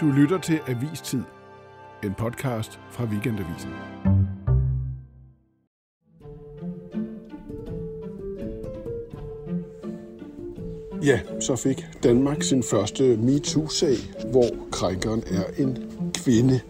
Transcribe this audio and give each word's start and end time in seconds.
Du 0.00 0.06
lytter 0.06 0.38
til 0.38 0.60
Avistid, 0.66 1.22
en 2.04 2.14
podcast 2.18 2.80
fra 2.90 3.04
Weekendavisen. 3.04 3.70
Ja, 11.04 11.20
så 11.40 11.56
fik 11.56 11.86
Danmark 12.02 12.42
sin 12.42 12.62
første 12.62 13.16
MeToo-sag, 13.16 13.96
hvor 14.30 14.46
krænkeren 14.72 15.22
er 15.26 15.62
en 15.62 15.78
kvinde. 16.14 16.60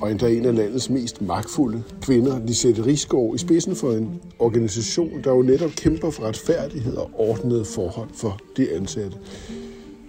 Og 0.00 0.10
endda 0.10 0.28
en 0.28 0.44
af 0.44 0.54
landets 0.54 0.90
mest 0.90 1.22
magtfulde 1.22 1.82
kvinder, 2.02 2.46
Lisette 2.46 2.86
Rigsgaard, 2.86 3.34
i 3.34 3.38
spidsen 3.38 3.76
for 3.76 3.92
en 3.92 4.22
organisation, 4.38 5.24
der 5.24 5.30
jo 5.30 5.42
netop 5.42 5.70
kæmper 5.70 6.10
for 6.10 6.22
retfærdighed 6.22 6.96
og 6.96 7.10
ordnede 7.14 7.64
forhold 7.64 8.10
for 8.14 8.38
de 8.56 8.72
ansatte. 8.72 9.18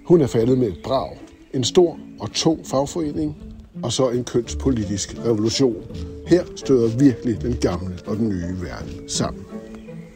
Hun 0.06 0.22
er 0.22 0.28
faldet 0.28 0.58
med 0.58 0.68
et 0.68 0.80
brag. 0.84 1.18
En 1.54 1.64
stor 1.64 2.00
og 2.20 2.32
tung 2.32 2.60
fagforening, 2.66 3.38
og 3.84 3.92
så 3.92 4.10
en 4.10 4.24
kønspolitisk 4.24 5.18
revolution. 5.26 5.76
Her 6.28 6.44
støder 6.56 6.98
virkelig 6.98 7.42
den 7.42 7.58
gamle 7.62 7.94
og 8.08 8.18
den 8.18 8.30
nye 8.30 8.56
verden 8.62 9.10
sammen. 9.10 9.46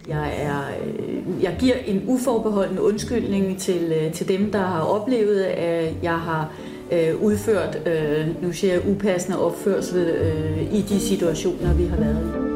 Jeg, 0.07 0.33
er, 0.37 0.61
øh, 0.85 1.43
jeg 1.43 1.55
giver 1.59 1.75
en 1.75 2.03
uforbeholden 2.07 2.79
undskyldning 2.79 3.59
til, 3.59 3.93
øh, 4.01 4.13
til 4.13 4.27
dem, 4.27 4.51
der 4.51 4.59
har 4.61 4.81
oplevet, 4.81 5.43
at 5.43 5.93
jeg 6.03 6.19
har 6.19 6.53
øh, 6.91 7.21
udført, 7.21 7.87
øh, 7.87 8.43
nu 8.43 8.51
siger 8.51 8.73
jeg, 8.73 8.87
upassende 8.89 9.39
opførsel 9.45 10.07
øh, 10.07 10.73
i 10.73 10.81
de 10.81 10.99
situationer, 10.99 11.73
vi 11.73 11.85
har 11.85 11.97
været 11.97 12.51
i. 12.51 12.54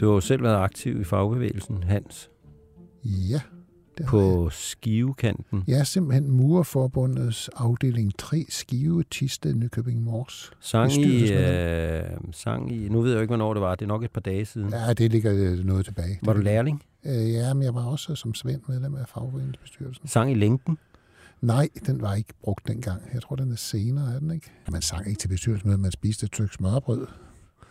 Du 0.00 0.06
har 0.06 0.14
jo 0.14 0.20
selv 0.20 0.42
været 0.42 0.56
aktiv 0.56 1.00
i 1.00 1.04
fagbevægelsen, 1.04 1.82
Hans, 1.82 2.30
Ja, 3.04 3.40
det 3.98 4.06
har 4.06 4.18
jeg. 4.18 4.24
på 4.34 4.50
skivekanten. 4.50 5.64
Er 5.68 5.84
simpelthen 5.84 6.30
Murerforbundets 6.30 7.48
afdeling 7.56 8.18
3 8.18 8.46
Skive, 8.48 9.02
Tisted, 9.10 9.54
Nykøbing 9.54 10.02
Mors. 10.02 10.50
Sang 10.60 10.92
i, 10.92 11.32
øh, 11.32 12.02
sang 12.32 12.72
i, 12.72 12.88
nu 12.88 13.00
ved 13.00 13.12
jeg 13.12 13.20
ikke, 13.20 13.30
hvornår 13.30 13.54
det 13.54 13.60
var, 13.60 13.74
det 13.74 13.82
er 13.84 13.88
nok 13.88 14.04
et 14.04 14.10
par 14.10 14.20
dage 14.20 14.44
siden. 14.44 14.68
Ja. 14.70 14.84
Ja, 14.86 14.92
det 14.92 15.10
ligger 15.10 15.32
øh, 15.34 15.64
noget 15.64 15.84
tilbage. 15.84 16.18
Var 16.22 16.32
du 16.32 16.40
lærling? 16.40 16.82
Øh, 17.06 17.32
ja, 17.32 17.54
men 17.54 17.62
jeg 17.62 17.74
var 17.74 17.84
også 17.84 18.14
som 18.14 18.34
Svend 18.34 18.60
medlem 18.68 18.94
af 18.94 19.08
fagforeningsbestyrelsen. 19.08 20.08
Sang 20.08 20.30
i 20.30 20.34
længden? 20.34 20.78
Nej, 21.40 21.68
den 21.86 22.00
var 22.02 22.14
ikke 22.14 22.34
brugt 22.42 22.68
dengang. 22.68 23.02
Jeg 23.14 23.22
tror, 23.22 23.36
den 23.36 23.52
er 23.52 23.56
senere, 23.56 24.14
er 24.14 24.18
den 24.18 24.30
ikke? 24.30 24.50
Ja, 24.66 24.70
man 24.72 24.82
sang 24.82 25.08
ikke 25.08 25.18
til 25.18 25.28
bestyrelsesmødet, 25.28 25.80
man 25.80 25.90
spiste 25.92 26.24
et 26.24 26.34
stykke 26.34 26.54
smørbrød. 26.54 27.06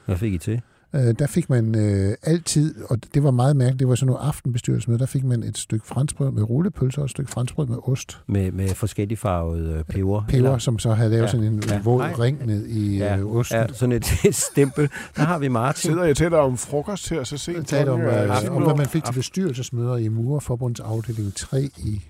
Hvad 0.06 0.18
fik 0.18 0.34
I 0.34 0.38
til? 0.38 0.62
Øh, 0.96 1.16
der 1.20 1.28
fik 1.28 1.50
man 1.50 1.76
øh, 1.76 2.16
altid, 2.24 2.76
og 2.90 2.98
det 3.14 3.24
var 3.24 3.32
meget 3.32 3.56
mærkeligt, 3.56 3.80
det 3.80 3.88
var 3.88 3.96
sådan 3.96 4.08
noget 4.14 4.28
aftenbestyrelsesmøde, 4.28 5.00
der 5.00 5.06
fik 5.06 5.24
man 5.24 5.44
et 5.44 5.58
stykke 5.58 5.88
franskbrød 5.88 6.32
med 6.32 6.44
rullepølser 6.50 7.00
og 7.02 7.06
et 7.06 7.12
stykke 7.12 7.32
franskbrød 7.32 7.68
med 7.68 7.78
ost. 7.88 8.20
Med, 8.28 8.52
med 8.52 8.70
forskellige 8.70 9.18
farvede 9.18 9.74
øh, 9.74 9.84
peber? 9.84 10.24
Peber, 10.28 10.38
Eller- 10.38 10.58
som 10.58 10.80
så 10.80 10.94
havde 10.94 11.10
lavet 11.10 11.24
Ja, 11.24 11.28
sådan 11.28 11.46
en 11.46 11.64
ja. 11.70 11.82
våd 11.82 11.98
Nej. 11.98 12.14
ring 12.20 12.46
ned 12.46 12.66
i 12.66 12.98
Ja, 12.98 13.18
øh, 13.18 13.26
osten. 13.36 13.58
Ja, 13.58 13.68
sådan 13.74 13.92
et, 13.96 14.26
et 14.26 14.36
stempel. 14.52 14.90
Der 15.16 15.22
har 15.24 15.40
vi 15.40 15.48
Martin. 15.48 15.90
Sidder 15.92 16.04
jeg 16.04 16.18
til 16.18 16.32
dig 16.32 16.40
om 16.40 16.58
frokost 16.58 17.10
her, 17.10 17.24
så 17.24 17.38
sent. 17.38 17.58
Jeg 17.58 17.66
talte 17.66 17.90
om, 17.90 18.02
er 18.02 18.24
øh, 18.46 18.56
om, 18.56 18.64
hvad 18.64 18.76
man 18.76 18.86
fik 18.88 19.04
til 19.04 19.14
bestyrelsesmøder 19.14 19.98
i 19.98 20.08
Murerforbundets 20.08 20.80
afdeling 20.80 21.36
3 21.36 21.62
i 21.78 22.02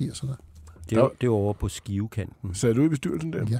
80'erne. 0.00 0.34
Det 0.90 0.98
var, 0.98 1.10
det 1.20 1.28
var 1.30 1.34
over 1.36 1.52
på 1.52 1.68
skivekanten. 1.68 2.54
Sad 2.54 2.74
du 2.74 2.84
i 2.84 2.88
bestyrelsen 2.88 3.32
der? 3.32 3.44
Ja. 3.50 3.58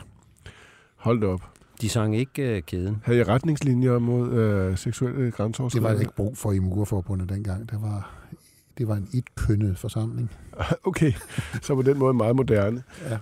Hold 0.97 1.21
da 1.21 1.27
op. 1.27 1.41
De 1.81 1.89
sang 1.89 2.17
ikke 2.17 2.57
øh, 2.57 2.63
kæden. 2.63 3.03
Havde 3.05 3.19
jeg 3.19 3.29
retningslinjer 3.29 3.99
mod 3.99 4.33
øh, 4.33 4.79
seksuelle 4.79 5.17
Det 5.19 5.25
var 5.25 5.31
grænseoverskridende? 5.31 5.95
der 5.95 6.01
ikke 6.01 6.15
brug 6.17 6.37
for 6.39 6.53
i 6.53 6.59
Murerforbundet 6.59 7.29
dengang. 7.29 7.71
Det 7.71 7.83
var, 7.83 8.27
det 8.79 8.89
var 8.89 8.95
en 8.97 9.09
etkønnet 9.15 9.79
forsamling. 9.79 10.31
Okay, 10.85 11.13
så 11.63 11.75
på 11.75 11.83
den 11.83 11.99
måde 11.99 12.15
meget 12.15 12.37
moderne. 12.37 12.83
Ja. 13.11 13.19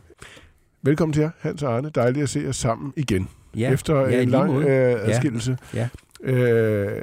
Velkommen 0.83 1.13
til 1.13 1.21
jer, 1.21 1.31
Hans 1.39 1.63
og 1.63 1.77
Arne. 1.77 1.91
Dejligt 1.95 2.23
at 2.23 2.29
se 2.29 2.41
jer 2.41 2.53
sammen 2.53 2.93
igen. 2.97 3.29
Ja, 3.57 3.73
Efter 3.73 3.97
ja, 4.01 4.21
i 4.21 4.23
en 4.23 4.29
lang 4.29 4.55
øh, 4.55 5.09
adskillelse. 5.09 5.59
Ja. 5.75 5.89
Øh, 6.23 7.03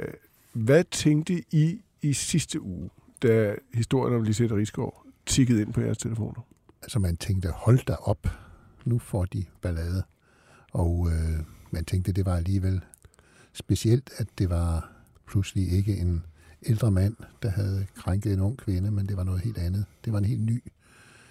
hvad 0.52 0.84
tænkte 0.90 1.42
I 1.50 1.80
i 2.02 2.12
sidste 2.12 2.60
uge, 2.62 2.90
da 3.22 3.54
historien 3.74 4.16
om 4.16 4.22
Lisette 4.22 4.54
Rigsgaard 4.54 5.06
tikkede 5.26 5.62
ind 5.62 5.72
på 5.72 5.80
jeres 5.80 5.98
telefoner? 5.98 6.40
Altså 6.82 6.98
man 6.98 7.16
tænkte, 7.16 7.48
hold 7.54 7.86
da 7.86 7.94
op, 7.94 8.26
nu 8.84 8.98
får 8.98 9.24
de 9.24 9.44
ballade. 9.62 10.02
Og 10.72 11.08
øh, 11.12 11.44
man 11.70 11.84
tænkte, 11.84 12.12
det 12.12 12.26
var 12.26 12.36
alligevel 12.36 12.80
specielt, 13.52 14.10
at 14.16 14.26
det 14.38 14.50
var 14.50 14.90
pludselig 15.26 15.72
ikke 15.72 15.96
en 15.96 16.24
ældre 16.66 16.90
mand, 16.90 17.16
der 17.42 17.50
havde 17.50 17.86
krænket 17.94 18.32
en 18.32 18.40
ung 18.40 18.58
kvinde, 18.58 18.90
men 18.90 19.06
det 19.06 19.16
var 19.16 19.24
noget 19.24 19.40
helt 19.40 19.58
andet. 19.58 19.84
Det 20.04 20.12
var 20.12 20.18
en 20.18 20.24
helt 20.24 20.42
ny 20.42 20.62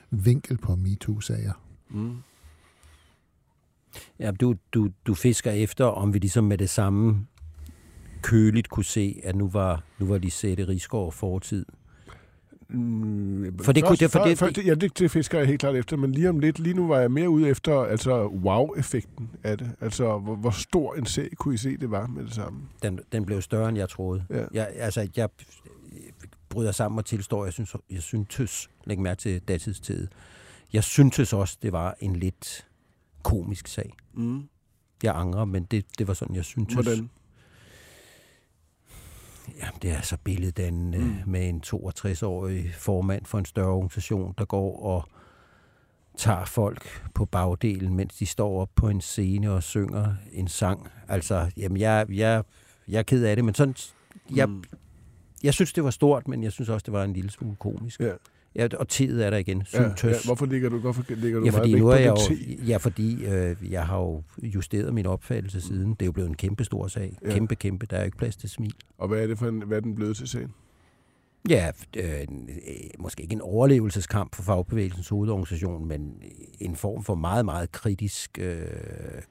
vinkel 0.10 0.58
på 0.58 0.76
MeToo-sager. 0.76 1.54
Mm. 1.90 2.18
Ja, 4.20 4.32
du, 4.32 4.56
du, 4.74 4.90
du 5.06 5.14
fisker 5.14 5.52
efter, 5.52 5.86
om 5.86 6.14
vi 6.14 6.20
ligesom 6.20 6.44
med 6.44 6.58
det 6.58 6.70
samme 6.70 7.28
køligt 8.22 8.70
kunne 8.70 8.86
se, 8.86 9.22
at 9.24 9.36
nu 9.36 9.50
var, 9.50 9.84
nu 10.00 10.06
var 10.06 10.18
Lisette 10.18 10.68
Rigsgaard 10.68 11.12
fortid. 11.12 11.66
Mm, 12.72 13.60
For 13.64 13.72
det 13.72 13.84
kunne- 13.86 13.96
det- 13.98 14.12
for 14.12 14.24
det- 14.24 14.38
først, 14.38 14.58
ja, 14.66 14.74
det, 14.76 15.00
det 15.00 15.12
fisker 15.12 15.38
jeg 15.38 15.48
helt 15.48 15.60
klart 15.60 15.76
efter, 15.76 15.98
men 15.98 16.12
lige 16.12 16.30
om 16.30 16.40
lidt, 16.40 16.60
lige 16.60 16.74
nu 16.74 16.88
var 16.88 17.00
jeg 17.00 17.12
mere 17.12 17.30
ude 17.30 17.50
efter 17.50 17.80
altså 17.82 18.28
wow-effekten 18.28 19.30
af 19.44 19.58
det. 19.58 19.72
Altså, 19.82 20.18
hvor, 20.18 20.36
hvor 20.36 20.50
stor 20.52 20.96
en 20.96 21.06
sag 21.06 21.30
kunne 21.38 21.54
I 21.54 21.58
se, 21.58 21.78
det 21.78 21.92
var 21.92 22.08
med 22.08 22.24
det 22.26 22.34
samme? 22.34 22.60
Den, 22.84 23.00
den 23.12 23.26
blev 23.26 23.42
større, 23.42 23.70
end 23.70 23.78
jeg 23.78 23.90
troede. 23.90 24.26
Ja. 24.30 24.44
Jeg, 24.54 24.70
altså, 24.76 25.08
jeg 25.16 25.30
bryder 26.50 26.72
sammen 26.72 27.00
og 27.00 27.06
tilstår, 27.06 27.44
jeg 27.44 27.54
synes, 27.54 27.76
jeg 27.92 28.02
syntes, 28.02 28.70
læg 28.86 29.00
mærke 29.00 29.20
til 29.20 29.40
datidstid, 29.42 30.08
jeg 30.74 30.84
syntes 30.84 31.34
også, 31.34 31.58
det 31.62 31.72
var 31.72 31.96
en 32.00 32.16
lidt 32.16 32.68
komisk 33.24 33.68
sag. 33.68 33.94
Mm. 34.14 34.44
Jeg 35.04 35.16
angrer, 35.16 35.46
men 35.46 35.64
det, 35.64 35.86
det 36.00 36.08
var 36.08 36.14
sådan, 36.14 36.36
jeg 36.36 36.46
syntes. 36.46 36.74
Hvordan? 36.74 37.10
Jamen, 39.60 39.80
det 39.82 39.92
er 39.92 40.02
så 40.02 40.18
billeddannende 40.24 40.98
mm. 40.98 41.16
med 41.26 41.50
en 41.50 41.62
62-årig 41.66 42.74
formand 42.78 43.26
for 43.26 43.38
en 43.38 43.46
større 43.46 43.70
organisation, 43.70 44.34
der 44.38 44.46
går 44.46 44.84
og 44.84 45.04
tager 46.18 46.46
folk 46.46 47.04
på 47.14 47.26
bagdelen, 47.26 47.96
mens 47.96 48.16
de 48.16 48.26
står 48.26 48.62
op 48.62 48.70
på 48.76 48.90
en 48.90 49.02
scene 49.02 49.52
og 49.52 49.64
synger 49.64 50.16
en 50.32 50.48
sang. 50.48 50.88
Altså, 51.08 51.52
jamen, 51.58 51.78
jeg, 51.80 52.06
jeg, 52.10 52.44
jeg 52.88 53.00
er 53.00 53.04
ked 53.04 53.24
af 53.24 53.36
det, 53.36 53.46
men 53.46 53.56
sådan, 53.56 53.76
jeg, 54.36 54.50
Mm. 54.50 54.64
jeg 55.44 55.54
synes, 55.54 55.74
det 55.74 55.84
var 55.84 55.90
stort, 55.90 56.28
men 56.28 56.44
jeg 56.44 56.52
synes 56.52 56.70
også, 56.70 56.84
det 56.86 56.94
var 56.94 57.04
en 57.04 57.14
lille 57.14 57.32
smule 57.32 57.56
komisk. 57.56 58.00
Ja. 58.00 58.14
Ja, 58.56 58.68
og 58.80 58.88
tidet 58.88 59.26
er 59.26 59.30
der 59.30 59.38
igen. 59.38 59.64
Ja, 59.74 59.96
Syntes. 59.96 60.04
ja, 60.04 60.14
hvorfor 60.26 60.46
ligger 60.46 60.70
du, 60.70 60.78
hvorfor 60.80 61.04
ligger 61.08 61.40
du 61.40 61.46
Ja, 61.46 61.52
meget 61.52 61.54
fordi 61.54 61.72
vægt 61.74 61.82
nu 61.84 61.88
på 61.88 61.92
er 61.92 61.98
jeg 61.98 62.16
jo, 62.30 62.66
ja, 62.68 62.78
fordi 62.78 63.26
øh, 63.26 63.56
jeg 63.72 63.86
har 63.86 63.98
jo 63.98 64.24
justeret 64.44 64.94
min 64.94 65.06
opfattelse 65.06 65.62
siden. 65.62 65.90
Det 65.90 66.02
er 66.02 66.06
jo 66.06 66.12
blevet 66.12 66.30
en 66.30 66.36
kæmpe 66.36 66.64
stor 66.64 66.88
sag. 66.88 67.18
Ja. 67.26 67.34
Kæmpe, 67.34 67.56
kæmpe. 67.56 67.86
Der 67.86 67.96
er 67.98 68.02
jo 68.02 68.06
ikke 68.06 68.18
plads 68.18 68.36
til 68.36 68.50
smil. 68.50 68.74
Og 68.98 69.08
hvad 69.08 69.24
er 69.24 69.28
det 69.28 69.40
for 69.40 69.48
en, 69.48 69.62
hvad 69.62 69.78
er 69.78 69.82
den 69.82 69.96
blevet 69.96 70.18
til 70.18 70.28
sagen? 70.28 70.54
Ja, 71.50 71.72
øh, 71.98 72.22
øh, 72.22 72.28
måske 73.00 73.24
ikke 73.24 73.34
en 73.34 73.42
overlevelseskamp 73.42 74.36
for 74.36 74.44
fagbevægelsens 74.44 75.10
hovedorganisation, 75.10 75.88
men 75.88 76.14
en 76.60 76.76
form 76.76 77.04
for 77.04 77.16
meget, 77.16 77.46
meget 77.46 77.72
kritisk 77.72 78.40
øh, 78.42 78.62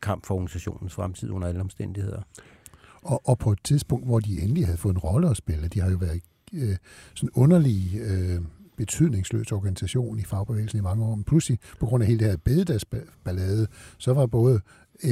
kamp 0.02 0.26
for 0.26 0.34
organisationens 0.34 0.94
fremtid 0.94 1.30
under 1.30 1.48
alle 1.48 1.60
omstændigheder. 1.60 2.22
Og, 3.02 3.28
og 3.28 3.38
på 3.38 3.52
et 3.52 3.58
tidspunkt, 3.64 4.06
hvor 4.06 4.20
de 4.20 4.40
endelig 4.42 4.66
havde 4.66 4.78
fået 4.78 4.92
en 4.92 4.98
rolle 4.98 5.30
at 5.30 5.36
spille, 5.36 5.68
de 5.68 5.80
har 5.80 5.90
jo 5.90 5.96
været 5.96 6.20
øh, 6.54 6.76
sådan 7.14 7.28
en 7.28 7.42
underlig, 7.42 8.00
øh, 8.00 8.40
betydningsløs 8.80 9.52
organisation 9.52 10.18
i 10.18 10.24
fagbevægelsen 10.24 10.78
i 10.78 10.82
mange 10.82 11.04
år, 11.04 11.14
men 11.14 11.24
pludselig, 11.24 11.58
på 11.80 11.86
grund 11.86 12.02
af 12.02 12.06
hele 12.06 12.18
det 12.18 12.26
her 12.26 12.36
bededagsballade, 12.36 13.66
så 13.98 14.12
var 14.12 14.26
både 14.26 14.60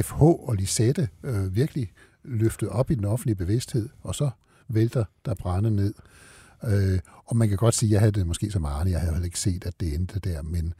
FH 0.03 0.21
og 0.21 0.55
Lisette 0.55 1.09
øh, 1.23 1.55
virkelig 1.55 1.91
løftet 2.23 2.69
op 2.69 2.91
i 2.91 2.95
den 2.95 3.05
offentlige 3.05 3.35
bevidsthed, 3.35 3.89
og 4.01 4.15
så 4.15 4.29
vælter 4.67 5.03
der 5.25 5.33
brænde 5.33 5.71
ned. 5.71 5.93
Øh, 6.63 6.99
og 7.25 7.37
man 7.37 7.49
kan 7.49 7.57
godt 7.57 7.75
sige, 7.75 7.87
at 7.87 7.91
jeg 7.91 7.99
havde 7.99 8.11
det 8.11 8.27
måske 8.27 8.51
som 8.51 8.65
Arne, 8.65 8.89
jeg 8.89 8.99
havde 8.99 9.13
heller 9.13 9.25
ikke 9.25 9.39
set, 9.39 9.65
at 9.65 9.79
det 9.79 9.95
endte 9.95 10.19
der, 10.19 10.41
men 10.41 10.73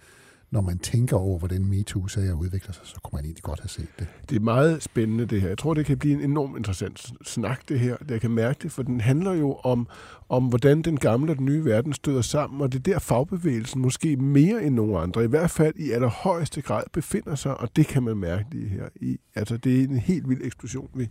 når 0.51 0.62
man 0.62 0.78
tænker 0.78 1.18
over, 1.18 1.40
hvordan 1.40 1.66
MeToo-sager 1.66 2.34
udvikler 2.34 2.74
sig, 2.74 2.86
så 2.86 2.96
kunne 3.04 3.18
man 3.18 3.25
egentlig 3.25 3.44
godt 3.44 3.60
have 3.60 3.69
set 3.69 3.88
det. 4.00 4.07
Det 4.30 4.36
er 4.36 4.40
meget 4.40 4.84
spændende, 4.84 5.25
det 5.25 5.42
her. 5.42 5.48
Jeg 5.48 5.57
tror, 5.57 5.74
det 5.74 5.86
kan 5.86 5.98
blive 5.98 6.13
en 6.13 6.22
enormt 6.31 6.57
interessant 6.57 7.12
snak, 7.24 7.69
det 7.69 7.80
her. 7.80 7.98
Jeg 8.10 8.22
kan 8.22 8.31
mærke 8.31 8.60
det, 8.63 8.72
for 8.72 8.84
den 8.84 9.01
handler 9.01 9.34
jo 9.34 9.54
om, 9.54 9.88
om 10.30 10.48
hvordan 10.48 10.81
den 10.81 10.98
gamle 10.98 11.31
og 11.31 11.38
den 11.38 11.46
nye 11.46 11.66
verden 11.66 11.94
støder 11.94 12.22
sammen, 12.22 12.62
og 12.62 12.74
det 12.74 12.80
er 12.80 12.94
der 12.94 13.00
fagbevægelsen 13.00 13.81
måske 13.81 14.16
mere 14.16 14.63
end 14.63 14.75
nogen 14.75 15.04
andre, 15.04 15.24
i 15.24 15.28
hvert 15.28 15.51
fald 15.51 15.75
i 15.75 15.92
allerhøjeste 15.92 16.62
grad 16.62 16.84
befinder 16.94 17.36
sig, 17.36 17.57
og 17.57 17.75
det 17.75 17.88
kan 17.88 18.04
man 18.04 18.18
mærke 18.18 18.46
lige 18.51 18.69
her. 18.69 18.90
I, 18.96 19.18
altså, 19.36 19.57
det 19.57 19.80
er 19.80 19.84
en 19.84 19.98
helt 19.98 20.30
vild 20.30 20.42
eksplosion, 20.44 20.90
vi, 20.94 21.07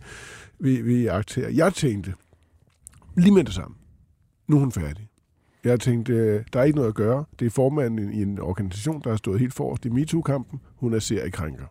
vi, 0.59 0.81
vi 0.81 1.07
agterer. 1.07 1.49
Jeg 1.49 1.73
tænkte, 1.73 2.13
lige 3.17 3.33
med 3.33 3.43
det 3.43 3.53
samme, 3.53 3.75
nu 4.47 4.55
er 4.55 4.59
hun 4.59 4.71
færdig. 4.71 5.08
Jeg 5.63 5.79
tænkte, 5.79 6.13
øh, 6.13 6.43
der 6.53 6.59
er 6.59 6.63
ikke 6.63 6.75
noget 6.75 6.89
at 6.89 6.95
gøre. 6.95 7.25
Det 7.39 7.45
er 7.45 7.49
formanden 7.49 8.13
i 8.13 8.21
en 8.21 8.39
organisation, 8.39 9.01
der 9.03 9.09
har 9.09 9.17
stået 9.17 9.39
helt 9.39 9.53
forrest 9.53 9.85
i 9.85 9.89
MeToo-kampen. 9.89 10.59
Hun 10.75 10.93
er 10.93 10.99
seriekrænker. 10.99 11.65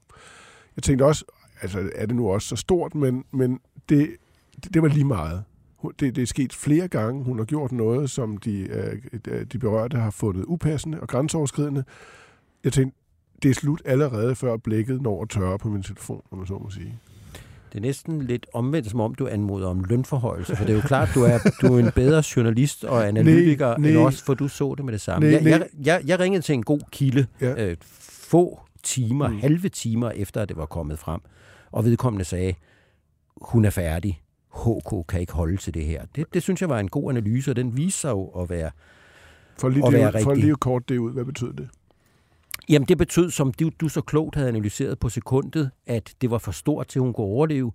Jeg 0.76 0.82
tænkte 0.82 1.04
også, 1.04 1.24
altså 1.62 1.90
er 1.94 2.06
det 2.06 2.16
nu 2.16 2.30
også 2.30 2.48
så 2.48 2.56
stort, 2.56 2.94
men, 2.94 3.24
men 3.30 3.60
det, 3.88 4.16
det, 4.64 4.74
det 4.74 4.82
var 4.82 4.88
lige 4.88 5.04
meget. 5.04 5.44
Det, 6.00 6.16
det 6.16 6.22
er 6.22 6.26
sket 6.26 6.52
flere 6.52 6.88
gange. 6.88 7.24
Hun 7.24 7.38
har 7.38 7.44
gjort 7.44 7.72
noget, 7.72 8.10
som 8.10 8.36
de, 8.36 8.60
øh, 8.60 9.46
de 9.52 9.58
berørte 9.58 9.96
har 9.96 10.10
fundet 10.10 10.44
upassende 10.44 11.00
og 11.00 11.08
grænseoverskridende. 11.08 11.84
Jeg 12.64 12.72
tænkte, 12.72 12.98
det 13.42 13.50
er 13.50 13.54
slut 13.54 13.82
allerede, 13.84 14.34
før 14.34 14.56
blækket 14.56 15.02
når 15.02 15.22
at 15.22 15.28
tørre 15.28 15.58
på 15.58 15.68
min 15.68 15.82
telefon, 15.82 16.22
om 16.30 16.38
man 16.38 16.46
så 16.46 16.58
må 16.58 16.70
sige. 16.70 17.00
Det 17.72 17.78
er 17.78 17.82
næsten 17.82 18.22
lidt 18.22 18.46
omvendt, 18.54 18.90
som 18.90 19.00
om 19.00 19.14
du 19.14 19.26
anmoder 19.26 19.68
om 19.68 19.84
lønforhøjelse, 19.84 20.56
for 20.56 20.64
det 20.64 20.72
er 20.72 20.76
jo 20.76 20.82
klart, 20.86 21.08
du 21.14 21.22
er, 21.22 21.38
du 21.62 21.74
er 21.74 21.78
en 21.78 21.90
bedre 21.94 22.22
journalist 22.36 22.84
og 22.84 23.06
analytiker 23.08 23.66
nej, 23.66 23.78
nej. 23.78 23.90
end 23.90 23.98
os, 23.98 24.22
for 24.22 24.34
du 24.34 24.48
så 24.48 24.74
det 24.76 24.84
med 24.84 24.92
det 24.92 25.00
samme. 25.00 25.30
Nej, 25.30 25.40
jeg, 25.42 25.50
jeg, 25.50 25.68
jeg, 25.84 26.02
jeg 26.06 26.20
ringede 26.20 26.42
til 26.42 26.52
en 26.52 26.62
god 26.62 26.80
kilde 26.90 27.26
ja. 27.40 27.64
øh, 27.66 27.76
få 28.30 28.60
timer, 28.82 29.28
mm. 29.28 29.38
halve 29.38 29.68
timer 29.68 30.10
efter, 30.10 30.40
at 30.40 30.48
det 30.48 30.56
var 30.56 30.66
kommet 30.66 30.98
frem, 30.98 31.20
og 31.72 31.84
vedkommende 31.84 32.24
sagde, 32.24 32.54
hun 33.42 33.64
er 33.64 33.70
færdig. 33.70 34.22
HK 34.54 35.06
kan 35.08 35.20
ikke 35.20 35.32
holde 35.32 35.56
til 35.56 35.74
det 35.74 35.84
her. 35.84 36.02
Det, 36.16 36.34
det 36.34 36.42
synes 36.42 36.60
jeg 36.60 36.68
var 36.68 36.78
en 36.78 36.88
god 36.88 37.10
analyse, 37.10 37.50
og 37.50 37.56
den 37.56 37.76
viser 37.76 37.98
sig 37.98 38.10
jo 38.10 38.26
at 38.26 38.50
være, 38.50 38.70
for 39.58 39.68
lige, 39.68 39.86
at 39.86 39.92
være 39.92 40.12
det, 40.12 40.22
for 40.22 40.34
lige 40.34 40.54
kort 40.54 40.88
det 40.88 40.98
ud, 40.98 41.12
hvad 41.12 41.24
betyder 41.24 41.52
det? 41.52 41.68
Jamen 42.68 42.88
det 42.88 42.98
betød, 42.98 43.30
som 43.30 43.52
du, 43.52 43.70
du 43.80 43.88
så 43.88 44.00
klogt 44.00 44.34
havde 44.34 44.48
analyseret 44.48 44.98
på 44.98 45.08
sekundet, 45.08 45.70
at 45.86 46.14
det 46.20 46.30
var 46.30 46.38
for 46.38 46.52
stort 46.52 46.88
til, 46.88 46.98
at 46.98 47.02
hun 47.02 47.12
kunne 47.12 47.26
overleve, 47.26 47.72